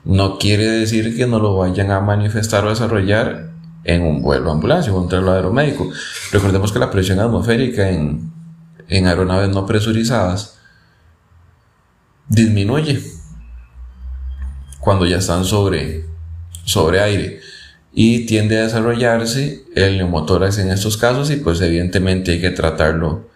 no 0.04 0.38
quiere 0.38 0.64
decir 0.66 1.16
que 1.16 1.26
no 1.26 1.38
lo 1.38 1.56
vayan 1.56 1.92
a 1.92 2.00
manifestar 2.00 2.66
o 2.66 2.70
desarrollar 2.70 3.50
en 3.84 4.02
un 4.02 4.20
vuelo 4.20 4.50
ambulancia 4.50 4.92
o 4.92 5.00
un 5.00 5.08
traslado 5.08 5.52
médico. 5.52 5.88
Recordemos 6.32 6.72
que 6.72 6.80
la 6.80 6.90
presión 6.90 7.20
atmosférica 7.20 7.88
en, 7.88 8.32
en 8.88 9.06
aeronaves 9.06 9.50
no 9.50 9.66
presurizadas 9.66 10.58
disminuye 12.28 13.00
cuando 14.80 15.06
ya 15.06 15.18
están 15.18 15.44
sobre, 15.44 16.06
sobre 16.68 17.00
aire 17.00 17.40
y 17.92 18.26
tiende 18.26 18.58
a 18.58 18.64
desarrollarse 18.64 19.64
el 19.75 19.96
neumotórax 19.96 20.58
en 20.58 20.70
estos 20.70 20.96
casos 20.96 21.30
y 21.30 21.37
pues 21.37 21.60
evidentemente 21.60 22.32
hay 22.32 22.40
que 22.40 22.50
tratarlo 22.50 23.28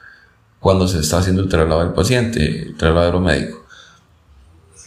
cuando 0.60 0.86
se 0.86 1.00
está 1.00 1.18
haciendo 1.18 1.42
el 1.42 1.48
traslado 1.48 1.80
del 1.80 1.94
paciente, 1.94 2.62
el 2.62 2.76
traslado 2.76 3.18
médico. 3.20 3.64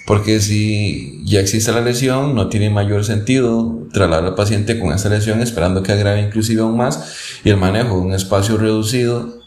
Porque 0.06 0.40
si 0.40 1.24
ya 1.26 1.40
existe 1.40 1.72
la 1.72 1.82
lesión, 1.82 2.36
no 2.36 2.48
tiene 2.48 2.70
mayor 2.70 3.04
sentido 3.04 3.88
trasladar 3.92 4.26
al 4.26 4.36
paciente 4.36 4.80
con 4.80 4.94
esa 4.94 5.10
lesión 5.10 5.42
esperando 5.42 5.82
que 5.82 5.92
agrave 5.92 6.22
inclusive 6.22 6.62
aún 6.62 6.78
más 6.78 7.40
y 7.44 7.50
el 7.50 7.58
manejo 7.58 7.96
de 7.96 8.02
un 8.02 8.14
espacio 8.14 8.58
reducido 8.58 9.42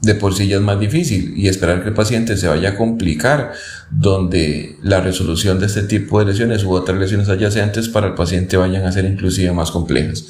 de 0.00 0.14
por 0.14 0.34
sí 0.34 0.46
ya 0.46 0.56
es 0.56 0.62
más 0.62 0.78
difícil 0.78 1.34
y 1.36 1.48
esperar 1.48 1.82
que 1.82 1.88
el 1.88 1.94
paciente 1.94 2.36
se 2.36 2.48
vaya 2.48 2.70
a 2.70 2.76
complicar 2.76 3.52
donde 3.90 4.76
la 4.82 5.00
resolución 5.00 5.58
de 5.58 5.66
este 5.66 5.82
tipo 5.82 6.18
de 6.18 6.26
lesiones 6.26 6.64
u 6.64 6.72
otras 6.72 6.98
lesiones 6.98 7.28
adyacentes 7.28 7.88
para 7.88 8.08
el 8.08 8.14
paciente 8.14 8.56
vayan 8.56 8.84
a 8.84 8.92
ser 8.92 9.04
inclusive 9.06 9.52
más 9.52 9.70
complejas. 9.70 10.24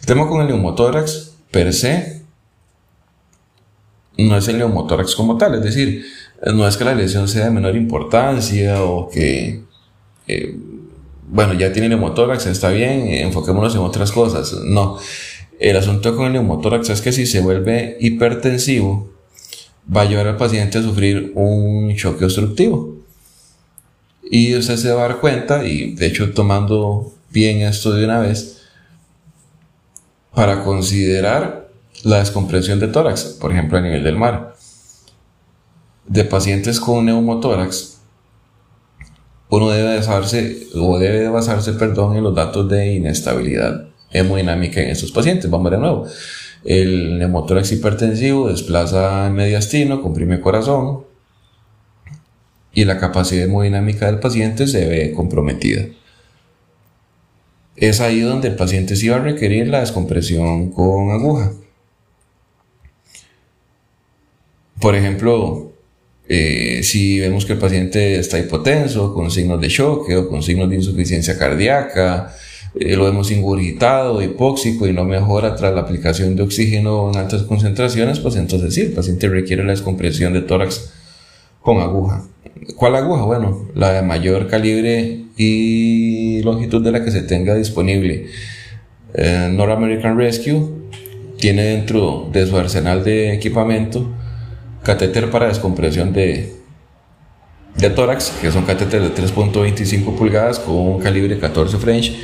El 0.00 0.06
tema 0.06 0.26
con 0.26 0.40
el 0.40 0.48
neumotórax 0.48 1.34
per 1.50 1.72
se 1.72 2.22
no 4.18 4.36
es 4.36 4.48
el 4.48 4.58
neumotórax 4.58 5.14
como 5.14 5.36
tal, 5.36 5.54
es 5.54 5.62
decir, 5.62 6.04
no 6.54 6.66
es 6.66 6.76
que 6.76 6.84
la 6.84 6.94
lesión 6.94 7.28
sea 7.28 7.44
de 7.46 7.50
menor 7.50 7.76
importancia 7.76 8.82
o 8.82 9.08
que, 9.08 9.62
eh, 10.26 10.56
bueno, 11.28 11.54
ya 11.54 11.72
tiene 11.72 11.88
neumotórax, 11.88 12.46
está 12.46 12.70
bien, 12.70 13.06
enfoquémonos 13.08 13.74
en 13.74 13.80
otras 13.80 14.12
cosas. 14.12 14.52
No, 14.64 14.98
el 15.58 15.76
asunto 15.76 16.16
con 16.16 16.26
el 16.26 16.32
neumotórax 16.32 16.90
es 16.90 17.00
que 17.00 17.12
si 17.12 17.26
se 17.26 17.40
vuelve 17.40 17.96
hipertensivo, 18.00 19.10
va 19.94 20.02
a 20.02 20.04
llevar 20.04 20.26
al 20.28 20.36
paciente 20.36 20.78
a 20.78 20.82
sufrir 20.82 21.32
un 21.34 21.94
choque 21.96 22.24
obstructivo. 22.24 22.96
Y 24.30 24.54
usted 24.56 24.76
se 24.76 24.90
va 24.92 25.04
a 25.04 25.08
dar 25.08 25.20
cuenta, 25.20 25.64
y 25.64 25.94
de 25.94 26.06
hecho 26.06 26.32
tomando 26.32 27.12
bien 27.30 27.60
esto 27.60 27.92
de 27.92 28.04
una 28.04 28.20
vez, 28.20 28.62
para 30.34 30.64
considerar 30.64 31.68
la 32.04 32.18
descompresión 32.18 32.80
de 32.80 32.88
tórax, 32.88 33.24
por 33.40 33.52
ejemplo 33.52 33.78
a 33.78 33.82
nivel 33.82 34.02
del 34.02 34.16
mar 34.16 34.56
de 36.06 36.24
pacientes 36.24 36.80
con 36.80 37.06
neumotórax, 37.06 38.00
uno 39.48 39.68
debe 39.70 39.96
basarse, 39.96 40.66
o 40.74 40.98
debe 40.98 41.28
basarse, 41.28 41.74
perdón, 41.74 42.16
en 42.16 42.24
los 42.24 42.34
datos 42.34 42.68
de 42.68 42.94
inestabilidad 42.94 43.91
hemodinámica 44.12 44.80
en 44.80 44.90
estos 44.90 45.12
pacientes. 45.12 45.50
Vamos 45.50 45.70
de 45.70 45.78
nuevo. 45.78 46.06
El 46.64 47.18
neumotórax 47.18 47.72
hipertensivo 47.72 48.48
desplaza 48.48 49.30
mediastino, 49.30 50.00
comprime 50.00 50.40
corazón 50.40 51.04
y 52.72 52.84
la 52.84 52.98
capacidad 52.98 53.44
hemodinámica 53.44 54.06
del 54.06 54.20
paciente 54.20 54.66
se 54.66 54.86
ve 54.86 55.12
comprometida. 55.12 55.86
Es 57.76 58.00
ahí 58.00 58.20
donde 58.20 58.48
el 58.48 58.56
paciente 58.56 58.96
sí 58.96 59.08
va 59.08 59.16
a 59.16 59.20
requerir 59.20 59.68
la 59.68 59.80
descompresión 59.80 60.70
con 60.70 61.10
aguja. 61.10 61.52
Por 64.80 64.94
ejemplo, 64.94 65.72
eh, 66.28 66.82
si 66.82 67.18
vemos 67.20 67.44
que 67.44 67.54
el 67.54 67.58
paciente 67.58 68.18
está 68.18 68.38
hipotenso, 68.38 69.12
con 69.14 69.30
signos 69.30 69.60
de 69.60 69.68
choque 69.68 70.16
o 70.16 70.28
con 70.28 70.42
signos 70.42 70.68
de 70.70 70.76
insuficiencia 70.76 71.38
cardíaca, 71.38 72.34
eh, 72.74 72.96
lo 72.96 73.04
vemos 73.04 73.30
ingurgitado, 73.30 74.22
hipóxico 74.22 74.86
y 74.86 74.92
no 74.92 75.04
mejora 75.04 75.54
tras 75.54 75.74
la 75.74 75.82
aplicación 75.82 76.36
de 76.36 76.42
oxígeno 76.42 77.10
en 77.10 77.18
altas 77.18 77.42
concentraciones, 77.42 78.18
pues 78.20 78.36
entonces 78.36 78.74
sí, 78.74 78.82
el 78.82 78.92
paciente 78.92 79.28
requiere 79.28 79.64
la 79.64 79.72
descompresión 79.72 80.32
de 80.32 80.40
tórax 80.40 80.92
con 81.60 81.80
aguja. 81.80 82.24
¿Cuál 82.76 82.96
aguja? 82.96 83.24
Bueno, 83.24 83.68
la 83.74 83.92
de 83.92 84.02
mayor 84.02 84.48
calibre 84.48 85.24
y 85.36 86.42
longitud 86.42 86.82
de 86.82 86.92
la 86.92 87.04
que 87.04 87.10
se 87.10 87.22
tenga 87.22 87.54
disponible. 87.54 88.26
Eh, 89.14 89.50
North 89.52 89.72
American 89.72 90.16
Rescue 90.16 90.82
tiene 91.38 91.64
dentro 91.64 92.30
de 92.32 92.46
su 92.46 92.56
arsenal 92.56 93.04
de 93.04 93.34
equipamiento 93.34 94.06
catéter 94.82 95.30
para 95.30 95.48
descompresión 95.48 96.12
de, 96.12 96.52
de 97.76 97.90
tórax, 97.90 98.32
que 98.40 98.50
son 98.50 98.64
catéteres 98.64 99.14
de 99.14 99.22
3.25 99.22 100.16
pulgadas 100.16 100.58
con 100.58 100.76
un 100.76 101.00
calibre 101.00 101.38
14 101.38 101.78
French, 101.78 102.16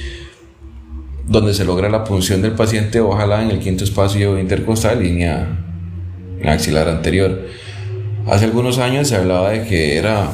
donde 1.28 1.54
se 1.54 1.64
logra 1.64 1.88
la 1.88 2.04
punción 2.04 2.42
del 2.42 2.52
paciente, 2.52 3.00
ojalá 3.00 3.42
en 3.42 3.50
el 3.50 3.58
quinto 3.60 3.84
espacio 3.84 4.38
intercostal, 4.38 5.02
línea 5.02 5.46
axilar 6.44 6.88
anterior. 6.88 7.46
Hace 8.26 8.46
algunos 8.46 8.78
años 8.78 9.08
se 9.08 9.16
hablaba 9.16 9.50
de 9.50 9.64
que 9.64 9.96
era 9.96 10.30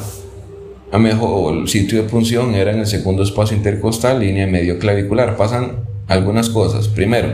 a 0.91 0.97
mejor 0.97 1.57
el 1.57 1.67
sitio 1.67 2.01
de 2.01 2.07
punción 2.07 2.55
era 2.55 2.71
en 2.71 2.79
el 2.79 2.87
segundo 2.87 3.23
espacio 3.23 3.57
intercostal, 3.57 4.19
línea 4.19 4.47
medio 4.47 4.79
clavicular. 4.79 5.35
Pasan 5.35 5.83
algunas 6.07 6.49
cosas. 6.49 6.87
Primero, 6.87 7.33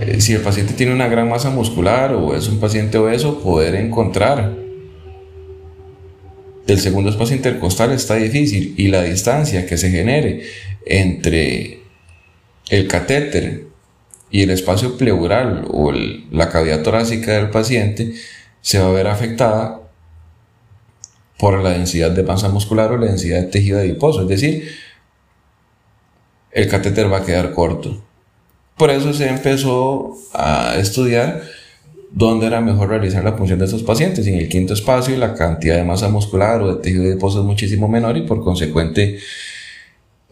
eh, 0.00 0.20
si 0.20 0.34
el 0.34 0.40
paciente 0.40 0.74
tiene 0.74 0.94
una 0.94 1.08
gran 1.08 1.28
masa 1.28 1.50
muscular 1.50 2.14
o 2.14 2.36
es 2.36 2.48
un 2.48 2.60
paciente 2.60 2.98
obeso, 2.98 3.40
poder 3.40 3.74
encontrar 3.74 4.54
el 6.66 6.78
segundo 6.78 7.10
espacio 7.10 7.34
intercostal 7.34 7.90
está 7.90 8.14
difícil 8.14 8.74
y 8.76 8.88
la 8.88 9.02
distancia 9.02 9.66
que 9.66 9.76
se 9.76 9.90
genere 9.90 10.42
entre 10.86 11.79
el 12.70 12.86
catéter 12.88 13.66
y 14.30 14.42
el 14.42 14.50
espacio 14.50 14.96
pleural 14.96 15.66
o 15.70 15.92
la 15.92 16.48
cavidad 16.48 16.82
torácica 16.82 17.32
del 17.32 17.50
paciente 17.50 18.14
se 18.62 18.78
va 18.78 18.88
a 18.88 18.92
ver 18.92 19.08
afectada 19.08 19.80
por 21.36 21.62
la 21.62 21.70
densidad 21.70 22.12
de 22.12 22.22
masa 22.22 22.48
muscular 22.48 22.92
o 22.92 22.96
la 22.98 23.06
densidad 23.06 23.40
de 23.40 23.46
tejido 23.48 23.78
adiposo, 23.78 24.22
es 24.22 24.28
decir, 24.28 24.70
el 26.52 26.68
catéter 26.68 27.12
va 27.12 27.18
a 27.18 27.24
quedar 27.24 27.52
corto. 27.52 28.02
Por 28.76 28.90
eso 28.90 29.12
se 29.12 29.28
empezó 29.28 30.16
a 30.32 30.76
estudiar 30.76 31.42
dónde 32.12 32.46
era 32.46 32.60
mejor 32.60 32.88
realizar 32.88 33.24
la 33.24 33.36
punción 33.36 33.58
de 33.58 33.64
estos 33.64 33.82
pacientes. 33.82 34.26
En 34.26 34.34
el 34.34 34.48
quinto 34.48 34.74
espacio 34.74 35.16
la 35.16 35.34
cantidad 35.34 35.76
de 35.76 35.84
masa 35.84 36.08
muscular 36.08 36.62
o 36.62 36.76
de 36.76 36.82
tejido 36.82 37.04
de 37.04 37.14
es 37.14 37.34
muchísimo 37.36 37.88
menor 37.88 38.16
y 38.16 38.22
por 38.22 38.42
consecuente 38.42 39.18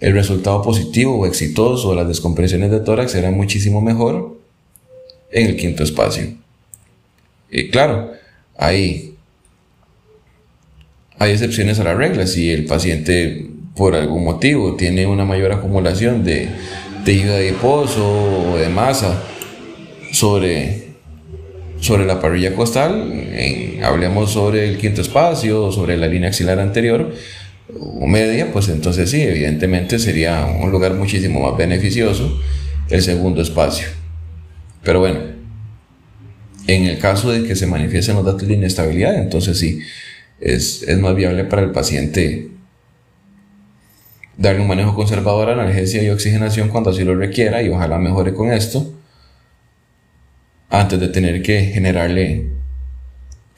el 0.00 0.12
resultado 0.12 0.62
positivo 0.62 1.18
o 1.18 1.26
exitoso 1.26 1.90
de 1.90 1.96
las 1.96 2.08
descompresiones 2.08 2.70
de 2.70 2.80
tórax 2.80 3.14
era 3.14 3.30
muchísimo 3.30 3.80
mejor 3.80 4.38
en 5.30 5.46
el 5.46 5.56
quinto 5.56 5.82
espacio. 5.82 6.34
Y 7.50 7.70
claro, 7.70 8.12
hay 8.56 9.08
hay 11.18 11.32
excepciones 11.32 11.80
a 11.80 11.84
la 11.84 11.94
regla. 11.94 12.26
Si 12.26 12.50
el 12.50 12.64
paciente 12.64 13.46
por 13.76 13.94
algún 13.94 14.24
motivo 14.24 14.76
tiene 14.76 15.06
una 15.06 15.24
mayor 15.24 15.52
acumulación 15.52 16.24
de 16.24 16.48
tejido 17.04 17.34
adiposo 17.34 18.52
o 18.52 18.56
de 18.56 18.68
masa 18.68 19.22
sobre, 20.12 20.88
sobre 21.80 22.06
la 22.06 22.20
parrilla 22.20 22.54
costal, 22.54 23.28
hablemos 23.82 24.30
sobre 24.30 24.68
el 24.68 24.78
quinto 24.78 25.00
espacio, 25.00 25.72
sobre 25.72 25.96
la 25.96 26.06
línea 26.06 26.28
axilar 26.28 26.60
anterior 26.60 27.12
o 27.76 28.06
media, 28.06 28.52
pues 28.52 28.68
entonces 28.68 29.10
sí, 29.10 29.20
evidentemente 29.22 29.98
sería 29.98 30.46
un 30.46 30.70
lugar 30.70 30.94
muchísimo 30.94 31.40
más 31.40 31.56
beneficioso 31.58 32.40
el 32.88 33.02
segundo 33.02 33.42
espacio. 33.42 33.88
Pero 34.82 35.00
bueno, 35.00 35.20
en 36.66 36.84
el 36.84 36.98
caso 36.98 37.30
de 37.30 37.44
que 37.44 37.56
se 37.56 37.66
manifiesten 37.66 38.14
los 38.14 38.24
datos 38.24 38.46
de 38.46 38.54
inestabilidad, 38.54 39.16
entonces 39.16 39.58
sí, 39.58 39.80
es, 40.40 40.82
es 40.82 40.98
más 40.98 41.14
viable 41.14 41.44
para 41.44 41.62
el 41.62 41.72
paciente 41.72 42.48
darle 44.36 44.60
un 44.60 44.68
manejo 44.68 44.94
conservador, 44.94 45.50
analgesia 45.50 46.02
y 46.02 46.10
oxigenación 46.10 46.68
cuando 46.68 46.90
así 46.90 47.04
lo 47.04 47.16
requiera 47.16 47.62
y 47.62 47.68
ojalá 47.68 47.98
mejore 47.98 48.34
con 48.34 48.52
esto 48.52 48.94
antes 50.70 51.00
de 51.00 51.08
tener 51.08 51.42
que 51.42 51.64
generarle 51.64 52.57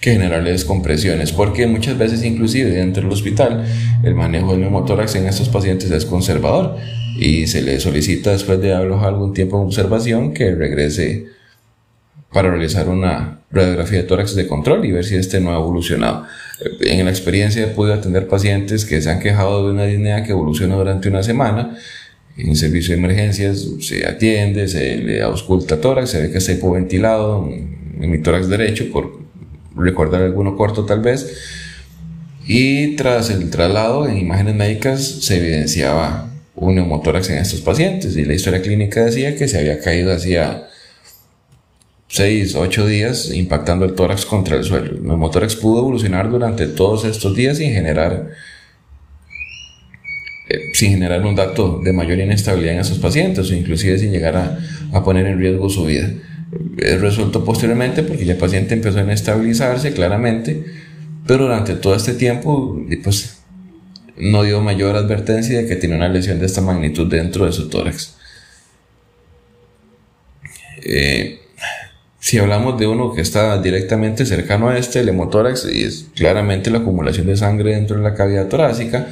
que 0.00 0.12
generarle 0.12 0.52
descompresiones, 0.52 1.32
porque 1.32 1.66
muchas 1.66 1.98
veces 1.98 2.24
inclusive 2.24 2.70
dentro 2.70 3.02
del 3.02 3.12
hospital 3.12 3.64
el 4.02 4.14
manejo 4.14 4.52
del 4.52 4.62
neumotórax 4.62 5.16
en 5.16 5.26
estos 5.26 5.48
pacientes 5.48 5.90
es 5.90 6.06
conservador 6.06 6.76
y 7.18 7.46
se 7.46 7.60
le 7.60 7.78
solicita 7.80 8.32
después 8.32 8.60
de 8.60 8.72
algún 8.72 9.34
tiempo 9.34 9.58
de 9.58 9.66
observación 9.66 10.32
que 10.32 10.54
regrese 10.54 11.26
para 12.32 12.50
realizar 12.50 12.88
una 12.88 13.40
radiografía 13.50 13.98
de 13.98 14.04
tórax 14.04 14.34
de 14.34 14.46
control 14.46 14.84
y 14.86 14.92
ver 14.92 15.04
si 15.04 15.16
este 15.16 15.40
no 15.40 15.50
ha 15.50 15.56
evolucionado. 15.56 16.24
En 16.80 17.04
la 17.04 17.10
experiencia 17.10 17.74
podido 17.74 17.94
atender 17.94 18.28
pacientes 18.28 18.84
que 18.84 19.02
se 19.02 19.10
han 19.10 19.18
quejado 19.18 19.66
de 19.66 19.72
una 19.72 19.84
disnea 19.84 20.22
que 20.22 20.30
evoluciona 20.30 20.76
durante 20.76 21.08
una 21.08 21.22
semana. 21.22 21.76
En 22.36 22.54
servicio 22.54 22.94
de 22.94 23.00
emergencias 23.00 23.66
se 23.80 24.06
atiende, 24.06 24.68
se 24.68 24.98
le 24.98 25.20
ausculta 25.22 25.80
tórax, 25.80 26.10
se 26.10 26.22
ve 26.22 26.30
que 26.30 26.38
está 26.38 26.52
hipoventilado 26.52 27.48
en 27.50 28.10
mi 28.10 28.22
tórax 28.22 28.48
derecho, 28.48 28.90
por 28.92 29.29
recordar 29.76 30.22
alguno 30.22 30.56
corto 30.56 30.84
tal 30.84 31.00
vez. 31.00 31.36
Y 32.46 32.96
tras 32.96 33.30
el 33.30 33.50
traslado 33.50 34.08
en 34.08 34.18
imágenes 34.18 34.54
médicas 34.54 35.04
se 35.04 35.36
evidenciaba 35.36 36.30
un 36.54 36.74
neumotórax 36.74 37.30
en 37.30 37.38
estos 37.38 37.60
pacientes 37.60 38.16
y 38.16 38.24
la 38.24 38.34
historia 38.34 38.60
clínica 38.60 39.04
decía 39.04 39.36
que 39.36 39.48
se 39.48 39.58
había 39.58 39.80
caído 39.80 40.12
hacia 40.12 40.66
6, 42.08 42.56
8 42.56 42.86
días 42.86 43.32
impactando 43.32 43.84
el 43.84 43.94
tórax 43.94 44.26
contra 44.26 44.56
el 44.56 44.64
suelo. 44.64 44.96
El 44.96 45.06
neumotórax 45.06 45.56
pudo 45.56 45.78
evolucionar 45.78 46.28
durante 46.28 46.66
todos 46.66 47.04
estos 47.04 47.36
días 47.36 47.58
sin 47.58 47.72
generar, 47.72 48.30
eh, 50.48 50.58
sin 50.74 50.90
generar 50.90 51.24
un 51.24 51.36
dato 51.36 51.80
de 51.82 51.92
mayor 51.92 52.18
inestabilidad 52.18 52.74
en 52.74 52.80
esos 52.80 52.98
pacientes 52.98 53.48
o 53.50 53.54
inclusive 53.54 53.98
sin 53.98 54.10
llegar 54.10 54.36
a, 54.36 54.58
a 54.92 55.04
poner 55.04 55.26
en 55.26 55.38
riesgo 55.38 55.70
su 55.70 55.84
vida. 55.84 56.10
Es 56.78 57.00
resuelto 57.00 57.44
posteriormente 57.44 58.02
porque 58.02 58.24
ya 58.24 58.32
el 58.32 58.38
paciente 58.38 58.74
empezó 58.74 58.98
a 58.98 59.02
inestabilizarse 59.02 59.92
claramente, 59.92 60.64
pero 61.26 61.44
durante 61.44 61.74
todo 61.74 61.94
este 61.94 62.14
tiempo 62.14 62.80
pues, 63.04 63.38
no 64.16 64.42
dio 64.42 64.60
mayor 64.60 64.96
advertencia 64.96 65.58
de 65.58 65.66
que 65.66 65.76
tiene 65.76 65.96
una 65.96 66.08
lesión 66.08 66.40
de 66.40 66.46
esta 66.46 66.60
magnitud 66.60 67.08
dentro 67.08 67.46
de 67.46 67.52
su 67.52 67.68
tórax. 67.68 68.16
Eh, 70.82 71.40
si 72.18 72.38
hablamos 72.38 72.78
de 72.78 72.86
uno 72.86 73.14
que 73.14 73.22
está 73.22 73.60
directamente 73.62 74.26
cercano 74.26 74.68
a 74.68 74.78
este, 74.78 75.00
el 75.00 75.08
hemotórax, 75.08 75.64
es 75.64 76.06
claramente 76.14 76.70
la 76.70 76.78
acumulación 76.78 77.26
de 77.26 77.36
sangre 77.36 77.74
dentro 77.74 77.96
de 77.96 78.02
la 78.02 78.14
cavidad 78.14 78.48
torácica 78.48 79.08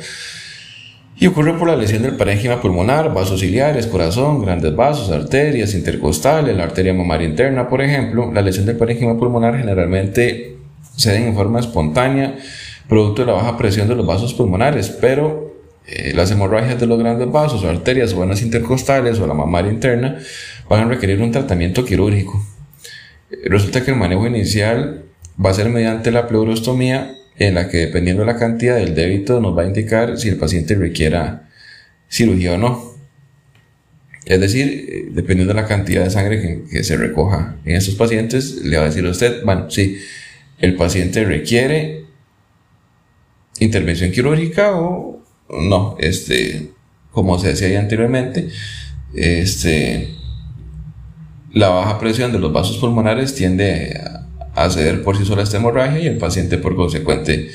y 1.21 1.27
ocurre 1.27 1.55
por 1.55 1.69
la 1.69 1.75
lesión 1.75 2.03
del 2.03 2.17
parénquima 2.17 2.61
pulmonar, 2.61 3.13
vasos 3.13 3.41
ciliares, 3.41 3.89
corazón, 3.89 4.43
grandes 4.43 4.77
vasos, 4.77 5.11
arterias 5.11 5.75
intercostales, 5.75 6.57
la 6.57 6.65
arteria 6.65 6.95
mamaria 6.95 7.29
interna, 7.29 7.69
por 7.69 7.83
ejemplo. 7.83 8.31
La 8.33 8.41
lesión 8.41 8.67
del 8.67 8.77
parénquima 8.77 9.17
pulmonar 9.17 9.59
generalmente 9.59 10.57
se 10.97 11.11
da 11.11 11.19
en 11.19 11.35
forma 11.35 11.59
espontánea, 11.59 12.37
producto 12.89 13.23
de 13.23 13.27
la 13.27 13.33
baja 13.33 13.57
presión 13.57 13.89
de 13.89 13.97
los 13.97 14.07
vasos 14.07 14.33
pulmonares, 14.35 14.91
pero 14.91 15.57
eh, 15.87 16.13
las 16.15 16.31
hemorragias 16.31 16.79
de 16.79 16.87
los 16.87 16.99
grandes 16.99 17.31
vasos 17.33 17.65
o 17.65 17.69
arterias 17.69 18.13
o 18.13 18.21
venas 18.21 18.41
intercostales 18.41 19.19
o 19.19 19.27
la 19.27 19.35
mamaria 19.35 19.73
interna 19.73 20.19
van 20.69 20.83
a 20.83 20.89
requerir 20.89 21.21
un 21.21 21.33
tratamiento 21.33 21.85
quirúrgico. 21.85 22.41
Resulta 23.45 23.85
que 23.85 23.91
el 23.91 23.97
manejo 23.97 24.27
inicial 24.27 25.05
va 25.45 25.51
a 25.51 25.55
ser 25.55 25.69
mediante 25.69 26.11
la 26.13 26.29
pleurostomía, 26.29 27.15
en 27.39 27.55
la 27.55 27.69
que 27.69 27.79
dependiendo 27.79 28.23
de 28.25 28.33
la 28.33 28.39
cantidad 28.39 28.77
del 28.77 28.95
débito 28.95 29.41
nos 29.41 29.57
va 29.57 29.63
a 29.63 29.67
indicar 29.67 30.19
si 30.19 30.29
el 30.29 30.37
paciente 30.37 30.75
requiera 30.75 31.49
cirugía 32.09 32.55
o 32.55 32.59
no. 32.59 32.95
Es 34.25 34.41
decir, 34.41 34.87
eh, 34.89 35.09
dependiendo 35.11 35.55
de 35.55 35.61
la 35.61 35.67
cantidad 35.67 36.05
de 36.05 36.11
sangre 36.11 36.65
que, 36.71 36.85
se 36.85 36.97
recoja 36.97 37.57
en 37.65 37.77
estos 37.77 37.95
pacientes, 37.95 38.63
le 38.63 38.77
va 38.77 38.85
a 38.85 38.87
decir 38.87 39.07
a 39.07 39.11
usted, 39.11 39.43
bueno, 39.45 39.71
si 39.71 39.99
el 40.59 40.75
paciente 40.75 41.25
requiere 41.25 42.05
intervención 43.61 44.11
quirúrgica 44.13 44.77
o 44.77 45.25
no, 45.49 45.97
este, 45.99 46.71
como 47.11 47.39
se 47.39 47.49
decía 47.49 47.79
anteriormente, 47.79 48.49
este, 49.15 50.15
la 51.53 51.71
baja 51.71 51.99
presión 51.99 52.33
de 52.33 52.39
los 52.39 52.53
vasos 52.53 52.77
pulmonares 52.79 53.35
tiende 53.35 53.99
a 54.55 54.71
ceder 54.71 55.03
por 55.03 55.17
sí 55.17 55.25
sola 55.25 55.43
esta 55.43 55.59
hemorragia 55.59 56.01
y 56.01 56.07
el 56.07 56.19
paciente 56.19 56.59
por 56.59 56.77
consecuente 56.77 57.51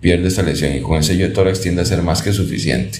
pierde 0.00 0.28
esta 0.28 0.42
lesión 0.42 0.74
y 0.74 0.80
con 0.80 0.96
el 0.96 1.04
sello 1.04 1.28
de 1.28 1.34
tórax 1.34 1.60
tiende 1.60 1.82
a 1.82 1.84
ser 1.86 2.02
más 2.02 2.22
que 2.22 2.32
suficiente. 2.32 2.98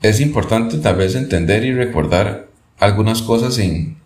Es 0.00 0.20
importante 0.20 0.78
tal 0.78 0.96
vez 0.96 1.14
entender 1.14 1.64
y 1.64 1.72
recordar 1.72 2.48
algunas 2.78 3.22
cosas 3.22 3.58
en, 3.58 3.98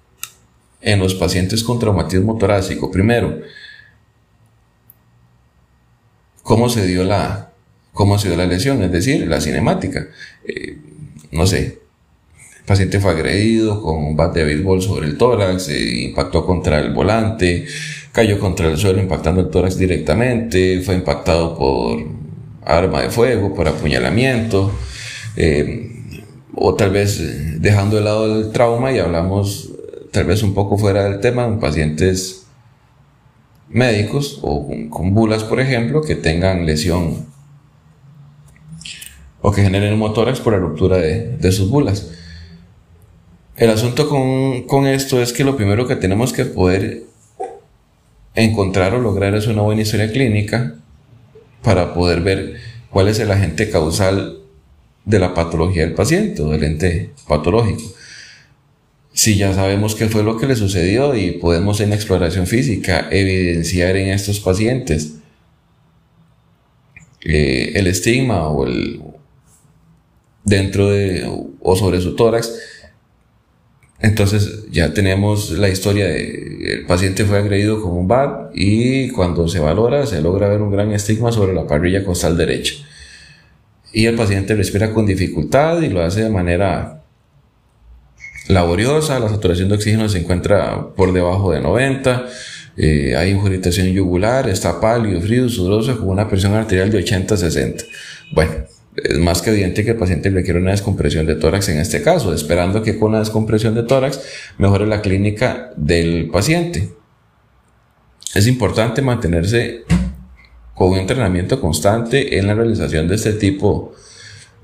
en 0.83 0.99
los 0.99 1.15
pacientes 1.15 1.65
con 1.65 1.79
traumatismo 1.79 2.37
torácico. 2.37 2.91
Primero, 2.91 3.41
cómo 6.43 6.69
se 6.69 6.87
dio 6.87 7.03
la, 7.03 7.53
cómo 7.93 8.19
se 8.19 8.29
dio 8.29 8.37
la 8.37 8.47
lesión, 8.47 8.83
es 8.83 8.93
decir, 8.93 9.27
la 9.27 9.41
cinemática. 9.41 10.07
Eh, 10.47 10.79
no 11.33 11.47
sé, 11.47 11.81
paciente 12.67 12.99
fue 13.01 13.13
agredido 13.13 13.81
con 13.81 14.05
un 14.05 14.17
bate 14.17 14.41
de 14.41 14.47
béisbol 14.47 14.83
sobre 14.83 15.07
el 15.07 15.17
tórax, 15.17 15.71
impactó 15.71 16.45
contra 16.45 16.81
el 16.81 16.93
volante, 16.93 17.65
cayó 18.13 18.39
contra 18.41 18.69
el 18.69 18.77
suelo 18.77 19.01
impactando 19.01 19.41
el 19.41 19.51
tórax 19.51 19.79
directamente, 19.79 20.81
fue 20.81 20.97
impactado 20.97 21.57
por 21.57 22.05
arma 22.65 23.03
de 23.03 23.11
fuego, 23.11 23.55
por 23.55 23.69
apuñalamiento, 23.69 24.73
eh, 25.37 25.93
o 26.55 26.75
tal 26.75 26.91
vez 26.91 27.61
dejando 27.61 27.97
de 27.97 28.03
lado 28.03 28.41
el 28.41 28.51
trauma 28.51 28.91
y 28.91 28.99
hablamos 28.99 29.71
tal 30.11 30.25
vez 30.25 30.43
un 30.43 30.53
poco 30.55 30.77
fuera 30.77 31.05
del 31.05 31.21
tema, 31.21 31.45
en 31.45 31.61
pacientes 31.61 32.47
médicos 33.69 34.41
o 34.43 34.69
con, 34.91 35.15
bulas, 35.15 35.45
por 35.45 35.61
ejemplo, 35.61 36.03
que 36.03 36.17
tengan 36.17 36.67
lesión 36.67 37.27
o 39.41 39.53
que 39.53 39.63
generen 39.63 39.93
un 39.93 39.99
motórax 40.01 40.41
por 40.41 40.55
la 40.55 40.59
ruptura 40.59 40.97
de, 40.97 41.37
de 41.37 41.53
sus 41.53 41.71
bulas. 41.71 42.16
El 43.57 43.71
asunto 43.71 44.07
con, 44.09 44.87
esto 44.87 45.23
es 45.23 45.33
que 45.33 45.43
lo 45.43 45.57
primero 45.57 45.89
que 45.89 45.97
tenemos 45.97 46.35
que 46.35 46.45
poder 46.45 47.05
encontrar 48.35 48.95
o 48.95 49.01
lograr 49.01 49.35
es 49.35 49.47
una 49.47 49.63
buena 49.63 49.81
historia 49.81 50.13
clínica 50.13 50.75
para 51.63 51.95
poder 51.95 52.21
ver 52.21 52.57
cuál 52.91 53.09
es 53.09 53.19
el 53.19 53.31
agente 53.31 53.71
causal 53.71 54.41
de 55.07 55.19
la 55.19 55.33
patología 55.33 55.87
del 55.87 55.95
paciente 55.95 56.43
o 56.43 56.51
del 56.51 56.65
ente 56.65 57.11
patológico. 57.27 57.83
Si 59.15 59.37
ya 59.37 59.55
sabemos 59.55 59.95
qué 59.95 60.09
fue 60.11 60.23
lo 60.23 60.37
que 60.37 60.47
le 60.47 60.55
sucedió 60.55 61.15
y 61.15 61.33
podemos 61.33 61.81
en 61.81 61.95
exploración 61.95 62.47
física 62.47 63.09
evidenciar 63.11 63.97
en 63.97 64.11
estos 64.11 64.39
pacientes 64.41 65.15
eh, 67.25 67.73
el 67.75 67.87
estigma 67.87 68.49
o 68.49 68.67
el 68.67 69.01
dentro 70.45 70.91
de 70.91 71.27
o 71.61 71.75
sobre 71.75 72.03
su 72.03 72.15
tórax, 72.15 72.76
entonces 74.01 74.67
ya 74.71 74.93
tenemos 74.93 75.53
la 75.53 75.69
historia 75.69 76.07
de 76.07 76.57
el 76.67 76.87
paciente 76.87 77.25
fue 77.25 77.39
agredido 77.39 77.81
con 77.81 77.93
un 77.93 78.09
BAT 78.09 78.51
y 78.55 79.11
cuando 79.11 79.49
se 79.49 79.61
valora 79.61 80.05
se 80.07 80.21
logra 80.21 80.49
ver 80.49 80.61
un 80.61 80.71
gran 80.71 80.93
estigma 80.93 81.33
sobre 81.33 81.55
la 81.55 81.67
parrilla 81.67 82.05
costal 82.05 82.37
derecha. 82.37 82.75
Y 83.93 84.07
el 84.07 84.17
paciente 84.17 84.55
respira 84.55 84.93
con 84.93 85.07
dificultad 85.07 85.81
y 85.81 85.89
lo 85.89 86.03
hace 86.03 86.25
de 86.25 86.31
manera 86.31 87.05
laboriosa, 88.49 89.19
la 89.19 89.29
saturación 89.29 89.69
de 89.69 89.77
oxígeno 89.77 90.09
se 90.09 90.19
encuentra 90.19 90.89
por 90.95 91.13
debajo 91.13 91.53
de 91.53 91.61
90, 91.61 92.27
eh, 92.77 93.17
hay 93.17 93.31
injuritación 93.31 93.89
yugular, 93.89 94.49
está 94.49 94.81
pálido, 94.81 95.21
frío, 95.21 95.49
sudoroso, 95.49 95.99
con 95.99 96.09
una 96.11 96.29
presión 96.29 96.55
arterial 96.55 96.91
de 96.91 96.99
80-60. 96.99 97.87
Bueno, 98.33 98.53
es 98.97 99.19
más 99.19 99.43
que 99.43 99.51
evidente 99.51 99.85
que 99.85 99.91
el 99.91 99.97
paciente 99.97 100.31
requiere 100.31 100.59
una 100.59 100.71
descompresión 100.71 101.27
de 101.27 101.35
tórax 101.35 101.69
en 101.69 101.79
este 101.79 102.03
caso, 102.03 102.33
esperando 102.33 102.83
que 102.83 102.99
con 102.99 103.13
la 103.13 103.19
descompresión 103.19 103.75
de 103.75 103.83
tórax 103.83 104.21
mejore 104.59 104.87
la 104.87 105.03
clínica 105.03 105.73
del 105.77 106.31
paciente. 106.31 106.91
es 108.35 108.47
importante 108.47 109.03
mantenerse 109.03 109.85
con 110.75 110.91
un 110.91 110.99
entrenamiento 110.99 111.61
constante 111.61 112.39
en 112.39 112.47
la 112.47 112.55
realización 112.55 113.09
de 113.09 113.15
este 113.15 113.33
tipo 113.33 113.95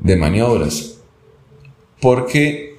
de 0.01 0.17
maniobras. 0.17 0.99
Porque 2.01 2.77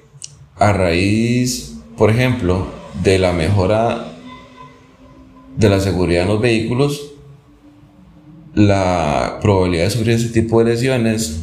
a 0.56 0.72
raíz, 0.72 1.74
por 1.96 2.10
ejemplo, 2.10 2.68
de 3.02 3.18
la 3.18 3.32
mejora 3.32 4.12
de 5.56 5.68
la 5.68 5.80
seguridad 5.80 6.22
en 6.22 6.28
los 6.28 6.40
vehículos, 6.40 7.13
la 8.54 9.38
probabilidad 9.42 9.84
de 9.84 9.90
sufrir 9.90 10.10
ese 10.10 10.28
tipo 10.28 10.62
de 10.62 10.72
lesiones 10.72 11.40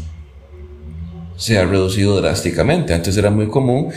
se 1.36 1.58
ha 1.58 1.66
reducido 1.66 2.22
drásticamente. 2.22 2.94
Antes 2.94 3.18
era 3.18 3.30
muy 3.30 3.48
común 3.48 3.90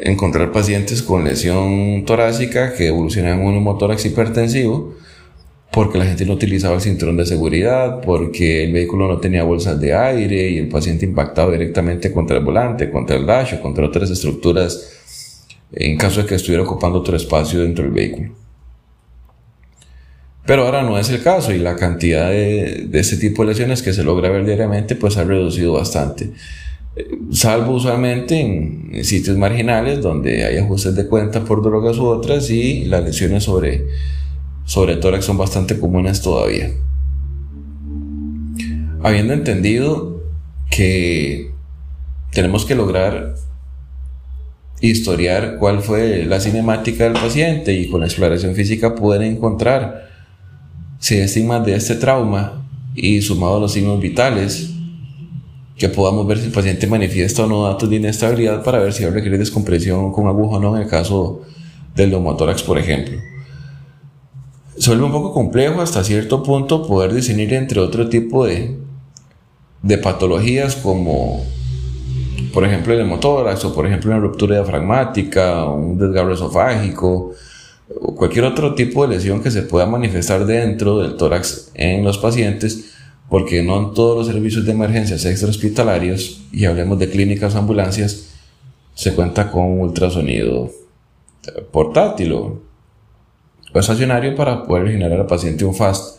encontrar 0.00 0.52
pacientes 0.52 1.02
con 1.02 1.24
lesión 1.24 2.04
torácica 2.04 2.74
que 2.74 2.88
evolucionaban 2.88 3.44
un 3.44 3.56
hemotórax 3.56 4.06
hipertensivo 4.06 4.94
porque 5.70 5.98
la 5.98 6.06
gente 6.06 6.24
no 6.24 6.32
utilizaba 6.32 6.76
el 6.76 6.80
cinturón 6.80 7.16
de 7.18 7.26
seguridad, 7.26 8.00
porque 8.00 8.64
el 8.64 8.72
vehículo 8.72 9.06
no 9.06 9.18
tenía 9.18 9.44
bolsas 9.44 9.78
de 9.78 9.94
aire 9.94 10.50
y 10.50 10.58
el 10.58 10.68
paciente 10.68 11.04
impactaba 11.04 11.52
directamente 11.52 12.10
contra 12.10 12.38
el 12.38 12.44
volante, 12.44 12.90
contra 12.90 13.16
el 13.16 13.26
dash 13.26 13.54
o 13.54 13.60
contra 13.60 13.86
otras 13.86 14.10
estructuras 14.10 14.94
en 15.72 15.98
caso 15.98 16.22
de 16.22 16.26
que 16.26 16.36
estuviera 16.36 16.62
ocupando 16.62 16.98
otro 16.98 17.16
espacio 17.16 17.60
dentro 17.60 17.84
del 17.84 17.92
vehículo. 17.92 18.47
Pero 20.48 20.64
ahora 20.64 20.82
no 20.82 20.98
es 20.98 21.08
el 21.10 21.22
caso 21.22 21.52
y 21.52 21.58
la 21.58 21.76
cantidad 21.76 22.30
de, 22.30 22.86
de 22.88 22.98
este 22.98 23.18
tipo 23.18 23.42
de 23.42 23.50
lesiones 23.50 23.82
que 23.82 23.92
se 23.92 24.02
logra 24.02 24.30
ver 24.30 24.44
diariamente 24.44 24.96
pues 24.96 25.16
ha 25.16 25.22
reducido 25.22 25.74
bastante 25.74 26.32
salvo 27.32 27.74
usualmente 27.74 28.40
en, 28.40 29.04
sitios 29.04 29.36
marginales 29.36 30.02
donde 30.02 30.44
hay 30.44 30.56
ajustes 30.56 30.94
de 30.96 31.06
cuenta 31.06 31.44
por 31.44 31.62
drogas 31.62 31.98
u 31.98 32.06
otras 32.06 32.50
y 32.50 32.84
las 32.86 33.04
lesiones 33.04 33.44
sobre, 33.44 33.86
sobre 34.64 34.96
tórax 34.96 35.24
son 35.24 35.38
bastante 35.38 35.78
comunes 35.78 36.20
todavía. 36.20 36.70
Habiendo 39.02 39.34
entendido 39.34 40.22
que 40.70 41.52
tenemos 42.32 42.64
que 42.64 42.74
lograr 42.74 43.34
historiar 44.80 45.56
cuál 45.58 45.80
fue 45.80 46.24
la 46.24 46.40
cinemática 46.40 47.04
del 47.04 47.12
paciente 47.12 47.72
y 47.72 47.88
con 47.88 48.02
exploración 48.02 48.54
física 48.54 48.94
poder 48.94 49.22
encontrar 49.22 50.07
si 50.98 51.14
hay 51.14 51.20
estigmas 51.22 51.64
de 51.64 51.74
este 51.74 51.94
trauma 51.94 52.64
y 52.94 53.22
sumado 53.22 53.56
a 53.56 53.60
los 53.60 53.72
signos 53.72 54.00
vitales 54.00 54.70
que 55.76 55.88
podamos 55.88 56.26
ver 56.26 56.38
si 56.38 56.46
el 56.46 56.52
paciente 56.52 56.86
manifiesta 56.88 57.44
o 57.44 57.46
no 57.46 57.62
datos 57.62 57.88
de 57.88 57.96
inestabilidad 57.96 58.64
para 58.64 58.80
ver 58.80 58.92
si 58.92 59.04
va 59.04 59.10
a 59.10 59.14
requerir 59.14 59.38
descompresión 59.38 60.12
con 60.12 60.26
aguja 60.26 60.56
o 60.56 60.60
no 60.60 60.76
en 60.76 60.82
el 60.82 60.88
caso 60.88 61.42
del 61.94 62.10
neumotórax, 62.10 62.64
por 62.64 62.78
ejemplo. 62.78 63.16
Se 64.76 64.90
vuelve 64.90 65.06
un 65.06 65.12
poco 65.12 65.32
complejo 65.32 65.80
hasta 65.80 66.02
cierto 66.02 66.42
punto 66.42 66.86
poder 66.86 67.14
discernir 67.14 67.54
entre 67.54 67.80
otro 67.80 68.08
tipo 68.08 68.44
de, 68.44 68.76
de 69.82 69.98
patologías 69.98 70.76
como 70.76 71.44
por 72.52 72.64
ejemplo 72.64 72.92
el 72.92 73.00
hemotórax 73.00 73.64
o 73.64 73.74
por 73.74 73.86
ejemplo 73.86 74.10
una 74.10 74.20
ruptura 74.20 74.56
diafragmática, 74.56 75.64
un 75.66 75.96
desgarro 75.96 76.34
esofágico 76.34 77.32
o 77.94 78.14
cualquier 78.14 78.44
otro 78.44 78.74
tipo 78.74 79.06
de 79.06 79.16
lesión 79.16 79.42
que 79.42 79.50
se 79.50 79.62
pueda 79.62 79.86
manifestar 79.86 80.44
dentro 80.46 80.98
del 80.98 81.16
tórax 81.16 81.70
en 81.74 82.04
los 82.04 82.18
pacientes 82.18 82.94
porque 83.28 83.62
no 83.62 83.78
en 83.78 83.94
todos 83.94 84.16
los 84.16 84.26
servicios 84.26 84.64
de 84.64 84.72
emergencias 84.72 85.24
extrahospitalarios, 85.24 86.40
y 86.50 86.64
hablemos 86.64 86.98
de 86.98 87.10
clínicas 87.10 87.54
o 87.54 87.58
ambulancias, 87.58 88.30
se 88.94 89.14
cuenta 89.14 89.50
con 89.50 89.80
ultrasonido 89.80 90.70
portátil 91.70 92.32
o, 92.32 92.62
estacionario 93.74 94.34
para 94.34 94.66
poder 94.66 94.90
generar 94.90 95.20
al 95.20 95.26
paciente 95.26 95.64
un 95.64 95.74
FAST 95.74 96.18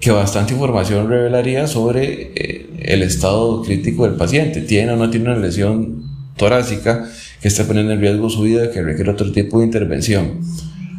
que 0.00 0.10
bastante 0.10 0.52
información 0.54 1.08
revelaría 1.08 1.68
sobre 1.68 2.32
eh, 2.34 2.70
el 2.80 3.02
estado 3.02 3.62
crítico 3.62 4.04
del 4.04 4.16
paciente. 4.16 4.62
¿Tiene 4.62 4.90
o 4.92 4.96
no 4.96 5.08
tiene 5.10 5.30
una 5.30 5.38
lesión 5.38 6.02
torácica 6.36 7.08
que 7.42 7.48
está 7.48 7.66
poniendo 7.66 7.92
en 7.92 8.00
riesgo 8.00 8.30
su 8.30 8.42
vida, 8.42 8.70
que 8.70 8.80
requiere 8.80 9.10
otro 9.10 9.30
tipo 9.32 9.58
de 9.58 9.66
intervención? 9.66 10.40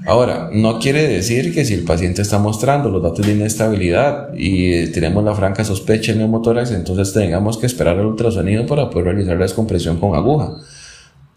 Ahora, 0.06 0.50
no 0.52 0.80
quiere 0.80 1.08
decir 1.08 1.54
que 1.54 1.64
si 1.64 1.74
el 1.74 1.84
paciente 1.84 2.22
está 2.22 2.38
mostrando 2.38 2.90
los 2.90 3.02
datos 3.02 3.26
de 3.26 3.32
inestabilidad 3.32 4.34
y 4.36 4.88
tenemos 4.88 5.24
la 5.24 5.34
franca 5.34 5.64
sospecha 5.64 6.12
en 6.12 6.18
neumotórax, 6.18 6.72
entonces 6.72 7.14
tengamos 7.14 7.58
que 7.58 7.66
esperar 7.66 7.98
el 7.98 8.08
ultrasonido 8.08 8.66
para 8.66 8.90
poder 8.90 9.06
realizar 9.06 9.38
la 9.38 9.44
descompresión 9.44 9.98
con 10.00 10.14
aguja. 10.16 10.58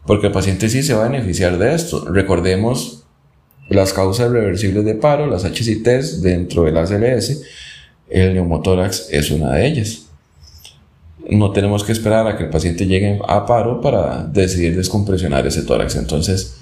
Porque 0.05 0.27
el 0.27 0.33
paciente 0.33 0.69
sí 0.69 0.83
se 0.83 0.95
va 0.95 1.05
a 1.05 1.09
beneficiar 1.09 1.59
de 1.59 1.75
esto. 1.75 2.07
Recordemos 2.07 3.05
las 3.69 3.92
causas 3.92 4.33
reversibles 4.33 4.85
de 4.85 4.95
paro, 4.95 5.27
las 5.27 5.45
HCTs 5.45 6.23
dentro 6.23 6.64
del 6.64 6.77
ACLS, 6.77 7.42
el 8.09 8.35
neumotórax 8.35 9.09
es 9.11 9.31
una 9.31 9.53
de 9.53 9.66
ellas. 9.66 10.06
No 11.29 11.53
tenemos 11.53 11.83
que 11.83 11.93
esperar 11.93 12.27
a 12.27 12.37
que 12.37 12.45
el 12.45 12.51
paciente 12.51 12.87
llegue 12.87 13.21
a 13.27 13.47
paro 13.47 13.81
para 13.81 14.25
decidir 14.25 14.77
descompresionar 14.77 15.47
ese 15.47 15.62
tórax. 15.62 15.97
Entonces, 15.97 16.61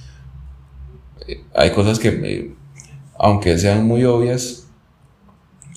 hay 1.55 1.70
cosas 1.70 1.98
que, 1.98 2.09
eh, 2.09 2.55
aunque 3.18 3.59
sean 3.59 3.87
muy 3.87 4.05
obvias, 4.05 4.66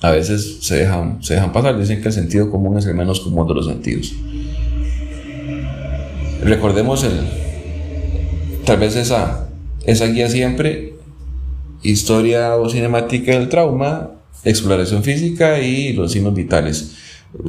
a 0.02 0.12
veces 0.12 0.60
se 0.62 0.76
dejan, 0.76 1.24
se 1.24 1.36
dejan 1.36 1.52
pasar. 1.52 1.78
Dicen 1.78 2.02
que 2.02 2.08
el 2.08 2.14
sentido 2.14 2.50
común 2.52 2.78
es 2.78 2.86
el 2.86 2.96
menos 2.96 3.20
común 3.20 3.48
de 3.48 3.54
los 3.54 3.66
sentidos. 3.66 4.14
Recordemos 6.44 7.04
el, 7.04 7.20
tal 8.64 8.78
vez 8.78 8.96
esa, 8.96 9.50
esa 9.86 10.06
guía 10.06 10.30
siempre, 10.30 10.94
historia 11.82 12.56
o 12.56 12.70
cinemática 12.70 13.32
del 13.32 13.50
trauma, 13.50 14.12
exploración 14.44 15.04
física 15.04 15.60
y 15.60 15.94
los 15.94 16.12
signos 16.12 16.34
vitales. 16.34 16.96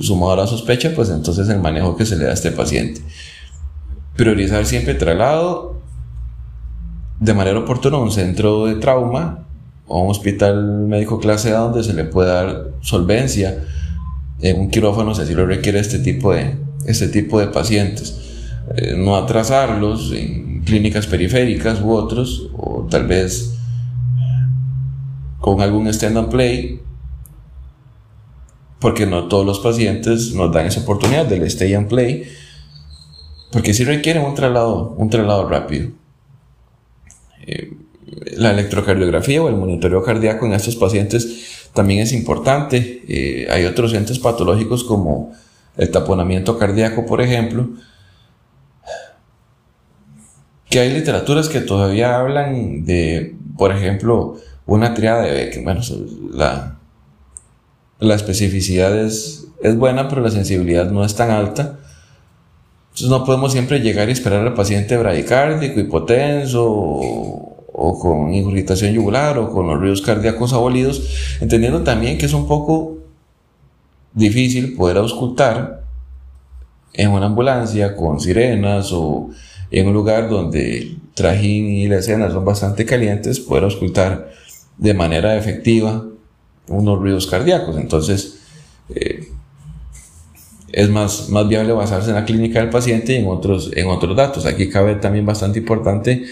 Sumado 0.00 0.32
a 0.32 0.36
la 0.36 0.46
sospecha, 0.46 0.92
pues 0.94 1.10
entonces 1.10 1.48
el 1.48 1.60
manejo 1.60 1.96
que 1.96 2.04
se 2.04 2.16
le 2.16 2.24
da 2.24 2.30
a 2.30 2.34
este 2.34 2.50
paciente. 2.50 3.00
Priorizar 4.16 4.66
siempre 4.66 4.94
traslado 4.94 5.78
de 7.20 7.34
manera 7.34 7.58
oportuna 7.58 7.98
un 7.98 8.10
centro 8.10 8.66
de 8.66 8.76
trauma 8.76 9.46
o 9.86 10.02
un 10.02 10.10
hospital 10.10 10.86
médico 10.86 11.18
clase 11.18 11.52
A 11.52 11.58
donde 11.58 11.82
se 11.82 11.94
le 11.94 12.04
pueda 12.04 12.44
dar 12.44 12.68
solvencia 12.80 13.64
en 14.40 14.60
un 14.60 14.70
quirófano 14.70 15.14
si 15.14 15.22
así 15.22 15.34
lo 15.34 15.46
requiere 15.46 15.80
este 15.80 15.98
tipo 15.98 16.32
de, 16.32 16.56
este 16.86 17.08
tipo 17.08 17.40
de 17.40 17.48
pacientes. 17.48 18.18
Eh, 18.76 18.94
no 18.96 19.16
atrasarlos 19.16 20.12
en 20.12 20.62
clínicas 20.64 21.06
periféricas 21.06 21.80
u 21.80 21.92
otros, 21.92 22.50
o 22.56 22.86
tal 22.90 23.06
vez 23.06 23.54
con 25.40 25.60
algún 25.60 25.88
stand 25.88 26.18
and 26.18 26.28
play, 26.28 26.80
porque 28.78 29.06
no 29.06 29.28
todos 29.28 29.44
los 29.44 29.60
pacientes 29.60 30.32
nos 30.34 30.52
dan 30.52 30.66
esa 30.66 30.80
oportunidad 30.80 31.26
del 31.26 31.42
stay 31.44 31.74
and 31.74 31.88
play, 31.88 32.24
porque 33.50 33.74
si 33.74 33.84
requieren 33.84 34.24
un 34.24 34.34
traslado, 34.34 34.94
un 34.96 35.10
traslado 35.10 35.48
rápido. 35.48 35.90
Eh, 37.46 37.72
la 38.36 38.50
electrocardiografía 38.50 39.42
o 39.42 39.48
el 39.48 39.56
monitoreo 39.56 40.02
cardíaco 40.02 40.46
en 40.46 40.52
estos 40.52 40.76
pacientes 40.76 41.68
también 41.72 42.00
es 42.00 42.12
importante. 42.12 43.02
Eh, 43.08 43.48
hay 43.50 43.64
otros 43.64 43.92
entes 43.94 44.18
patológicos 44.18 44.84
como 44.84 45.32
el 45.76 45.90
taponamiento 45.90 46.58
cardíaco, 46.58 47.06
por 47.06 47.20
ejemplo, 47.20 47.70
que 50.68 50.80
hay 50.80 50.92
literaturas 50.92 51.48
que 51.48 51.60
todavía 51.60 52.18
hablan 52.18 52.84
de, 52.84 53.36
por 53.56 53.72
ejemplo, 53.72 54.36
una 54.66 54.94
triada 54.94 55.22
de 55.22 55.32
Beck. 55.32 55.64
Bueno, 55.64 55.80
la, 56.32 56.77
la 58.00 58.14
especificidad 58.14 58.96
es, 58.96 59.46
es 59.62 59.76
buena, 59.76 60.08
pero 60.08 60.22
la 60.22 60.30
sensibilidad 60.30 60.90
no 60.90 61.04
es 61.04 61.14
tan 61.14 61.30
alta. 61.30 61.78
Entonces 62.88 63.08
no 63.08 63.24
podemos 63.24 63.52
siempre 63.52 63.80
llegar 63.80 64.08
y 64.08 64.12
esperar 64.12 64.46
al 64.46 64.54
paciente 64.54 64.96
bradicárdico, 64.96 65.80
hipotenso 65.80 66.64
o, 66.66 67.98
con 68.00 68.34
irritación 68.34 68.92
yugular 68.92 69.38
o 69.38 69.50
con 69.50 69.68
los 69.68 69.78
ruidos 69.78 70.02
cardíacos 70.02 70.52
abolidos, 70.52 71.38
entendiendo 71.40 71.82
también 71.82 72.18
que 72.18 72.26
es 72.26 72.32
un 72.32 72.48
poco 72.48 72.98
difícil 74.14 74.74
poder 74.74 74.96
auscultar 74.96 75.84
en 76.92 77.10
una 77.10 77.26
ambulancia 77.26 77.94
con 77.94 78.18
sirenas 78.18 78.90
o 78.92 79.30
en 79.70 79.86
un 79.86 79.92
lugar 79.92 80.28
donde 80.28 80.96
trajín 81.14 81.68
y 81.68 81.86
la 81.86 81.98
escena 81.98 82.30
son 82.30 82.44
bastante 82.44 82.84
calientes, 82.84 83.38
poder 83.38 83.64
auscultar 83.64 84.30
de 84.76 84.94
manera 84.94 85.36
efectiva 85.36 86.04
unos 86.68 86.98
ruidos 86.98 87.26
cardíacos. 87.26 87.76
Entonces, 87.76 88.40
eh, 88.94 89.28
es 90.72 90.88
más, 90.90 91.28
más 91.30 91.48
viable 91.48 91.72
basarse 91.72 92.10
en 92.10 92.16
la 92.16 92.24
clínica 92.24 92.60
del 92.60 92.70
paciente 92.70 93.14
y 93.14 93.16
en 93.16 93.28
otros, 93.28 93.70
en 93.74 93.88
otros 93.88 94.16
datos. 94.16 94.46
Aquí 94.46 94.68
cabe 94.68 94.96
también 94.96 95.26
bastante 95.26 95.58
importante 95.58 96.24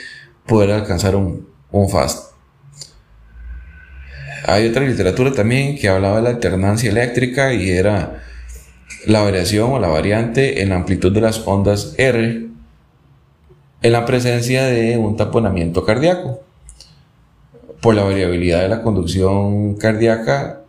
poder 0.46 0.72
alcanzar 0.72 1.16
un, 1.16 1.49
un 1.72 1.88
FAST. 1.88 2.33
Hay 4.46 4.68
otra 4.68 4.87
literatura 4.87 5.33
también 5.33 5.77
que 5.77 5.88
hablaba 5.88 6.16
de 6.16 6.22
la 6.22 6.29
alternancia 6.31 6.90
eléctrica 6.90 7.53
y 7.53 7.70
era 7.70 8.22
la 9.07 9.22
variación 9.22 9.72
o 9.72 9.79
la 9.79 9.88
variante 9.88 10.62
en 10.62 10.68
la 10.68 10.77
amplitud 10.77 11.12
de 11.12 11.20
las 11.20 11.46
ondas 11.46 11.94
R 11.96 12.46
en 13.83 13.92
la 13.92 14.05
presencia 14.05 14.64
de 14.64 14.96
un 14.99 15.16
taponamiento 15.16 15.85
cardíaco. 15.85 16.45
Por 17.87 17.94
la 17.94 18.03
variabilidad 18.03 18.62
de 18.62 18.68
la 18.68 18.83
conducción 18.83 19.77
cardíaca 19.77 20.64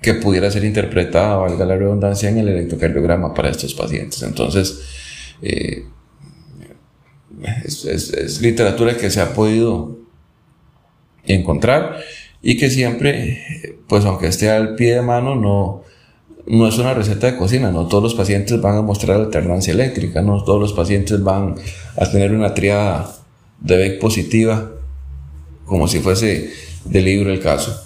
que 0.00 0.14
pudiera 0.14 0.50
ser 0.50 0.64
interpretada, 0.64 1.36
valga 1.36 1.66
la 1.66 1.76
redundancia, 1.76 2.30
en 2.30 2.38
el 2.38 2.48
electrocardiograma 2.48 3.34
para 3.34 3.50
estos 3.50 3.74
pacientes. 3.74 4.22
Entonces, 4.22 4.80
eh, 5.42 5.84
es, 7.66 8.40
literatura 8.40 8.96
que 8.96 9.10
se 9.10 9.20
ha 9.20 9.34
podido 9.34 9.98
encontrar 11.26 11.98
y 12.40 12.56
que 12.56 12.70
siempre, 12.70 13.76
pues 13.88 14.06
aunque 14.06 14.28
esté 14.28 14.48
al 14.48 14.74
pie 14.74 14.94
de 14.94 15.02
mano, 15.02 15.34
no, 15.34 15.82
no 16.46 16.66
es 16.66 16.78
una 16.78 16.94
receta 16.94 17.30
de 17.30 17.36
cocina, 17.36 17.70
no 17.70 17.88
todos 17.88 18.02
los 18.02 18.14
pacientes 18.14 18.58
van 18.62 18.78
a 18.78 18.80
mostrar 18.80 19.18
alternancia 19.18 19.74
eléctrica, 19.74 20.22
no 20.22 20.42
todos 20.44 20.60
los 20.62 20.72
pacientes 20.72 21.22
van 21.22 21.56
a 21.94 22.10
tener 22.10 22.32
una 22.32 22.54
triada 22.54 23.14
de 23.60 23.76
BEC 23.76 24.00
positiva, 24.00 24.75
como 25.66 25.86
si 25.88 26.00
fuese 26.00 26.54
de 26.84 27.02
libro 27.02 27.30
el 27.30 27.40
caso. 27.40 27.78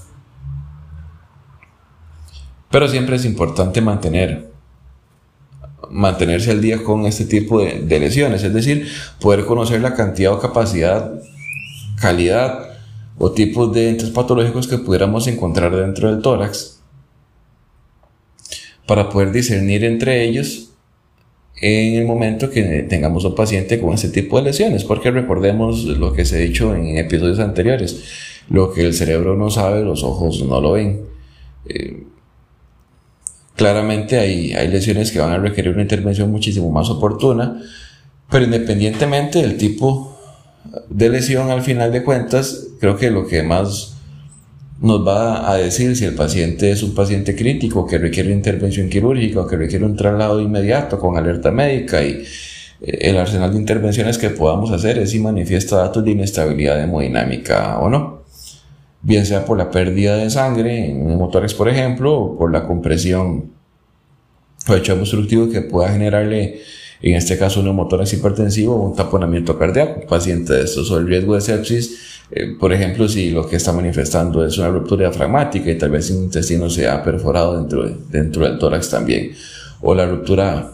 Pero 2.70 2.86
siempre 2.86 3.16
es 3.16 3.24
importante 3.24 3.80
mantener 3.80 4.48
mantenerse 5.90 6.52
al 6.52 6.60
día 6.60 6.84
con 6.84 7.04
este 7.06 7.24
tipo 7.24 7.60
de, 7.60 7.80
de, 7.80 7.98
lesiones, 7.98 8.44
es 8.44 8.54
decir, 8.54 8.88
poder 9.20 9.44
conocer 9.44 9.80
la 9.80 9.94
cantidad 9.94 10.32
o 10.32 10.38
capacidad, 10.38 11.20
calidad 12.00 12.70
o 13.18 13.32
tipos 13.32 13.72
de 13.72 13.90
entes 13.90 14.10
patológicos 14.10 14.68
que 14.68 14.78
pudiéramos 14.78 15.26
encontrar 15.26 15.74
dentro 15.74 16.10
del 16.10 16.22
tórax 16.22 16.80
para 18.86 19.08
poder 19.08 19.32
discernir 19.32 19.84
entre 19.84 20.24
ellos 20.24 20.69
en 21.60 21.94
el 21.94 22.06
momento 22.06 22.50
que 22.50 22.86
tengamos 22.88 23.24
un 23.24 23.34
paciente 23.34 23.80
con 23.80 23.92
este 23.94 24.08
tipo 24.08 24.38
de 24.38 24.44
lesiones, 24.44 24.84
porque 24.84 25.10
recordemos 25.10 25.84
lo 25.84 26.12
que 26.12 26.24
se 26.24 26.36
ha 26.36 26.40
dicho 26.40 26.74
en 26.74 26.96
episodios 26.96 27.38
anteriores, 27.38 28.02
lo 28.48 28.72
que 28.72 28.82
el 28.82 28.94
cerebro 28.94 29.36
no 29.36 29.50
sabe, 29.50 29.82
los 29.82 30.02
ojos 30.02 30.42
no 30.44 30.60
lo 30.60 30.72
ven. 30.72 31.02
Eh, 31.66 32.04
Claramente 33.60 34.18
hay, 34.18 34.54
hay 34.54 34.68
lesiones 34.68 35.12
que 35.12 35.18
van 35.18 35.32
a 35.32 35.36
requerir 35.36 35.74
una 35.74 35.82
intervención 35.82 36.30
muchísimo 36.30 36.70
más 36.70 36.88
oportuna, 36.88 37.60
pero 38.30 38.46
independientemente 38.46 39.42
del 39.42 39.58
tipo 39.58 40.18
de 40.88 41.10
lesión, 41.10 41.50
al 41.50 41.60
final 41.60 41.92
de 41.92 42.02
cuentas, 42.02 42.68
creo 42.80 42.96
que 42.96 43.10
lo 43.10 43.26
que 43.26 43.42
más 43.42 43.98
nos 44.80 45.06
va 45.06 45.50
a 45.50 45.56
decir 45.56 45.94
si 45.94 46.06
el 46.06 46.14
paciente 46.14 46.70
es 46.70 46.82
un 46.82 46.94
paciente 46.94 47.36
crítico 47.36 47.86
que 47.86 47.98
requiere 47.98 48.32
intervención 48.32 48.88
quirúrgica 48.88 49.40
o 49.40 49.46
que 49.46 49.56
requiere 49.56 49.84
un 49.84 49.94
traslado 49.94 50.40
inmediato 50.40 50.98
con 50.98 51.18
alerta 51.18 51.50
médica 51.50 52.02
y 52.02 52.24
eh, 52.80 52.98
el 53.02 53.18
arsenal 53.18 53.52
de 53.52 53.58
intervenciones 53.58 54.16
que 54.16 54.30
podamos 54.30 54.70
hacer 54.70 54.98
es 54.98 55.10
si 55.10 55.20
manifiesta 55.20 55.76
datos 55.76 56.02
de 56.02 56.12
inestabilidad 56.12 56.82
hemodinámica 56.82 57.78
o 57.78 57.90
no. 57.90 58.20
Bien 59.02 59.24
sea 59.26 59.44
por 59.44 59.58
la 59.58 59.70
pérdida 59.70 60.16
de 60.16 60.30
sangre 60.30 60.90
en 60.90 61.16
motores, 61.16 61.54
por 61.54 61.68
ejemplo, 61.68 62.18
o 62.18 62.38
por 62.38 62.50
la 62.52 62.66
compresión 62.66 63.52
o 64.68 64.74
hecho 64.74 64.94
obstructivo 64.94 65.48
que 65.48 65.62
pueda 65.62 65.90
generarle, 65.90 66.60
en 67.00 67.14
este 67.14 67.38
caso, 67.38 67.60
un 67.60 67.66
neumotórax 67.66 68.12
hipertensivo 68.14 68.74
o 68.74 68.90
un 68.90 68.96
taponamiento 68.96 69.58
cardíaco, 69.58 70.06
paciente 70.06 70.52
de 70.52 70.64
estos, 70.64 70.90
o 70.90 70.98
el 70.98 71.06
riesgo 71.06 71.34
de 71.34 71.40
sepsis, 71.40 72.19
eh, 72.32 72.54
por 72.58 72.72
ejemplo, 72.72 73.08
si 73.08 73.30
lo 73.30 73.46
que 73.46 73.56
está 73.56 73.72
manifestando 73.72 74.44
es 74.44 74.56
una 74.58 74.68
ruptura 74.68 75.08
diafragmática 75.08 75.70
y 75.70 75.78
tal 75.78 75.90
vez 75.90 76.10
el 76.10 76.18
intestino 76.18 76.70
se 76.70 76.88
ha 76.88 77.02
perforado 77.02 77.56
dentro, 77.56 77.88
dentro 78.08 78.44
del 78.44 78.58
tórax 78.58 78.88
también, 78.88 79.32
o 79.80 79.94
la 79.94 80.06
ruptura 80.06 80.72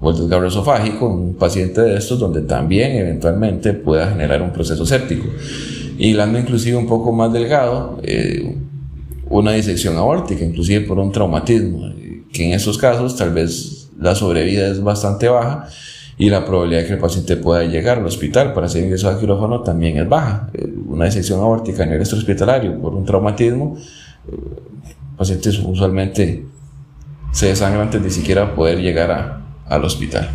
o 0.00 0.10
el 0.10 0.16
desgarro 0.16 0.48
esofágico, 0.48 1.06
un 1.06 1.34
paciente 1.34 1.80
de 1.80 1.96
estos 1.96 2.18
donde 2.18 2.42
también 2.42 2.96
eventualmente 2.96 3.72
pueda 3.72 4.08
generar 4.10 4.42
un 4.42 4.52
proceso 4.52 4.84
séptico. 4.84 5.28
Y 5.96 6.08
hilando 6.08 6.38
inclusive 6.38 6.76
un 6.76 6.88
poco 6.88 7.12
más 7.12 7.32
delgado, 7.32 8.00
eh, 8.02 8.56
una 9.30 9.52
disección 9.52 9.96
aórtica, 9.96 10.44
inclusive 10.44 10.80
por 10.82 10.98
un 10.98 11.12
traumatismo, 11.12 11.92
que 12.32 12.46
en 12.46 12.52
esos 12.52 12.76
casos 12.76 13.16
tal 13.16 13.32
vez 13.32 13.88
la 13.98 14.14
sobrevida 14.14 14.68
es 14.68 14.82
bastante 14.82 15.28
baja 15.28 15.68
y 16.22 16.30
la 16.30 16.44
probabilidad 16.44 16.82
de 16.82 16.86
que 16.86 16.92
el 16.92 17.00
paciente 17.00 17.36
pueda 17.36 17.64
llegar 17.64 17.98
al 17.98 18.06
hospital 18.06 18.52
para 18.52 18.68
ser 18.68 18.84
ingresado 18.84 19.16
a 19.16 19.18
quirófano 19.18 19.62
también 19.62 19.98
es 19.98 20.08
baja. 20.08 20.48
Eh, 20.54 20.72
una 20.86 21.06
disección 21.06 21.40
aórtica 21.40 21.82
en 21.82 21.94
el 21.94 22.00
hospitalario 22.02 22.80
por 22.80 22.94
un 22.94 23.04
traumatismo, 23.04 23.76
eh, 24.28 24.36
pacientes 25.16 25.58
usualmente 25.58 26.46
se 27.32 27.46
desangran 27.46 27.82
antes 27.82 28.04
de 28.04 28.10
siquiera 28.10 28.54
poder 28.54 28.78
llegar 28.78 29.10
a, 29.10 29.42
al 29.66 29.84
hospital 29.84 30.28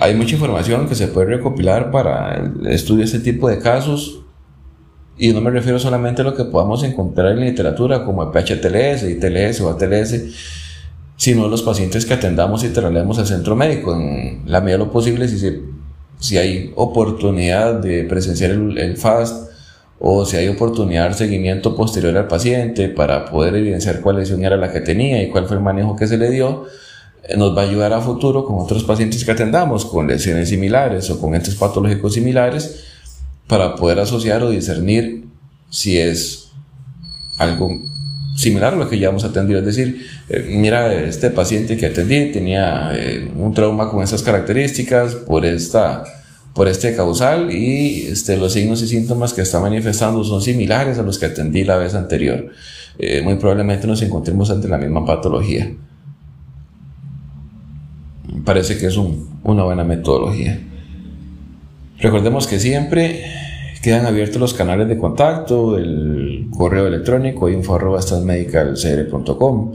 hay 0.00 0.14
mucha 0.14 0.34
información 0.34 0.88
que 0.88 0.94
se 0.94 1.08
puede 1.08 1.36
recopilar 1.36 1.90
para 1.90 2.36
el 2.36 2.66
estudio 2.66 3.00
de 3.00 3.04
este 3.04 3.20
tipo 3.20 3.48
de 3.48 3.58
casos 3.58 4.22
y 5.18 5.32
no 5.32 5.40
me 5.40 5.50
refiero 5.50 5.78
solamente 5.78 6.22
a 6.22 6.24
lo 6.24 6.34
que 6.34 6.44
podamos 6.44 6.82
encontrar 6.84 7.32
en 7.32 7.40
la 7.40 7.44
literatura 7.46 8.04
como 8.04 8.22
el 8.22 8.30
PHTLS, 8.30 9.04
ITLS 9.04 9.60
o 9.60 9.70
ATLS, 9.70 10.65
sino 11.16 11.48
los 11.48 11.62
pacientes 11.62 12.04
que 12.04 12.14
atendamos 12.14 12.62
y 12.64 12.68
traslademos 12.68 13.18
al 13.18 13.26
centro 13.26 13.56
médico 13.56 13.94
en 13.94 14.42
la 14.46 14.60
medida 14.60 14.78
de 14.78 14.84
lo 14.84 14.92
posible 14.92 15.28
si, 15.28 15.62
si 16.18 16.38
hay 16.38 16.72
oportunidad 16.76 17.74
de 17.74 18.04
presenciar 18.04 18.50
el, 18.50 18.78
el 18.78 18.96
FAST 18.96 19.50
o 19.98 20.26
si 20.26 20.36
hay 20.36 20.48
oportunidad 20.48 21.08
de 21.08 21.14
seguimiento 21.14 21.74
posterior 21.74 22.16
al 22.16 22.28
paciente 22.28 22.88
para 22.88 23.24
poder 23.24 23.54
evidenciar 23.56 24.00
cuál 24.02 24.16
lesión 24.16 24.44
era 24.44 24.56
la 24.56 24.70
que 24.70 24.80
tenía 24.80 25.22
y 25.22 25.30
cuál 25.30 25.46
fue 25.46 25.56
el 25.56 25.62
manejo 25.62 25.96
que 25.96 26.06
se 26.06 26.18
le 26.18 26.30
dio 26.30 26.66
nos 27.36 27.56
va 27.56 27.62
a 27.62 27.64
ayudar 27.64 27.92
a 27.92 28.00
futuro 28.00 28.44
con 28.44 28.60
otros 28.60 28.84
pacientes 28.84 29.24
que 29.24 29.32
atendamos 29.32 29.84
con 29.84 30.06
lesiones 30.06 30.48
similares 30.48 31.10
o 31.10 31.20
con 31.20 31.34
entes 31.34 31.56
patológicos 31.56 32.14
similares 32.14 32.84
para 33.48 33.74
poder 33.74 33.98
asociar 33.98 34.42
o 34.42 34.50
discernir 34.50 35.26
si 35.70 35.98
es 35.98 36.50
algo 37.38 37.70
similar 38.36 38.74
a 38.74 38.76
lo 38.76 38.88
que 38.88 38.98
ya 38.98 39.08
hemos 39.08 39.24
atendido. 39.24 39.58
Es 39.58 39.66
decir, 39.66 40.06
eh, 40.28 40.46
mira, 40.48 40.92
este 40.94 41.30
paciente 41.30 41.76
que 41.76 41.86
atendí 41.86 42.30
tenía 42.30 42.92
eh, 42.94 43.28
un 43.36 43.52
trauma 43.52 43.90
con 43.90 44.04
esas 44.04 44.22
características 44.22 45.16
por, 45.16 45.44
esta, 45.44 46.04
por 46.54 46.68
este 46.68 46.94
causal 46.94 47.50
y 47.50 48.06
este, 48.06 48.36
los 48.36 48.52
signos 48.52 48.82
y 48.82 48.86
síntomas 48.86 49.32
que 49.32 49.42
está 49.42 49.58
manifestando 49.58 50.22
son 50.22 50.40
similares 50.40 50.98
a 50.98 51.02
los 51.02 51.18
que 51.18 51.26
atendí 51.26 51.64
la 51.64 51.76
vez 51.76 51.94
anterior. 51.94 52.46
Eh, 52.98 53.22
muy 53.22 53.34
probablemente 53.34 53.88
nos 53.88 54.00
encontremos 54.02 54.50
ante 54.50 54.68
la 54.68 54.78
misma 54.78 55.04
patología 55.04 55.68
parece 58.46 58.78
que 58.78 58.86
es 58.86 58.96
una 58.96 59.64
buena 59.64 59.84
metodología. 59.84 60.58
Recordemos 61.98 62.46
que 62.46 62.58
siempre 62.58 63.24
quedan 63.86 64.04
abiertos 64.04 64.40
los 64.40 64.52
canales 64.52 64.88
de 64.88 64.98
contacto, 64.98 65.78
el 65.78 66.48
correo 66.50 66.88
electrónico 66.88 67.48
info.stansmedicalcr.com, 67.48 69.72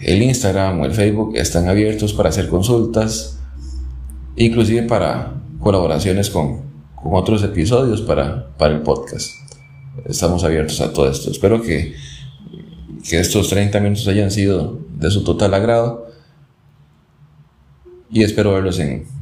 el 0.00 0.22
Instagram 0.22 0.80
o 0.80 0.86
el 0.86 0.92
Facebook 0.92 1.36
están 1.36 1.68
abiertos 1.68 2.14
para 2.14 2.30
hacer 2.30 2.48
consultas, 2.48 3.40
inclusive 4.36 4.84
para 4.84 5.34
colaboraciones 5.60 6.30
con, 6.30 6.66
otros 7.04 7.42
episodios 7.42 8.00
para, 8.00 8.56
para 8.56 8.74
el 8.74 8.80
podcast. 8.80 9.32
Estamos 10.06 10.42
abiertos 10.42 10.80
a 10.80 10.90
todo 10.90 11.10
esto. 11.10 11.30
Espero 11.30 11.60
que, 11.60 11.94
que 13.06 13.20
estos 13.20 13.50
30 13.50 13.80
minutos 13.80 14.08
hayan 14.08 14.30
sido 14.30 14.78
de 14.96 15.10
su 15.10 15.24
total 15.24 15.52
agrado 15.52 16.06
y 18.10 18.22
espero 18.22 18.54
verlos 18.54 18.78
en, 18.78 19.17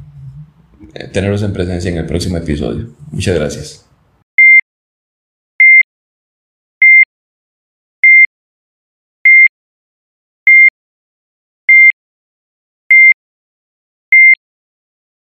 tenerlos 1.12 1.42
en 1.42 1.52
presencia 1.52 1.90
en 1.90 1.98
el 1.98 2.06
próximo 2.06 2.36
episodio. 2.36 2.88
Muchas 3.10 3.34
gracias. 3.34 3.85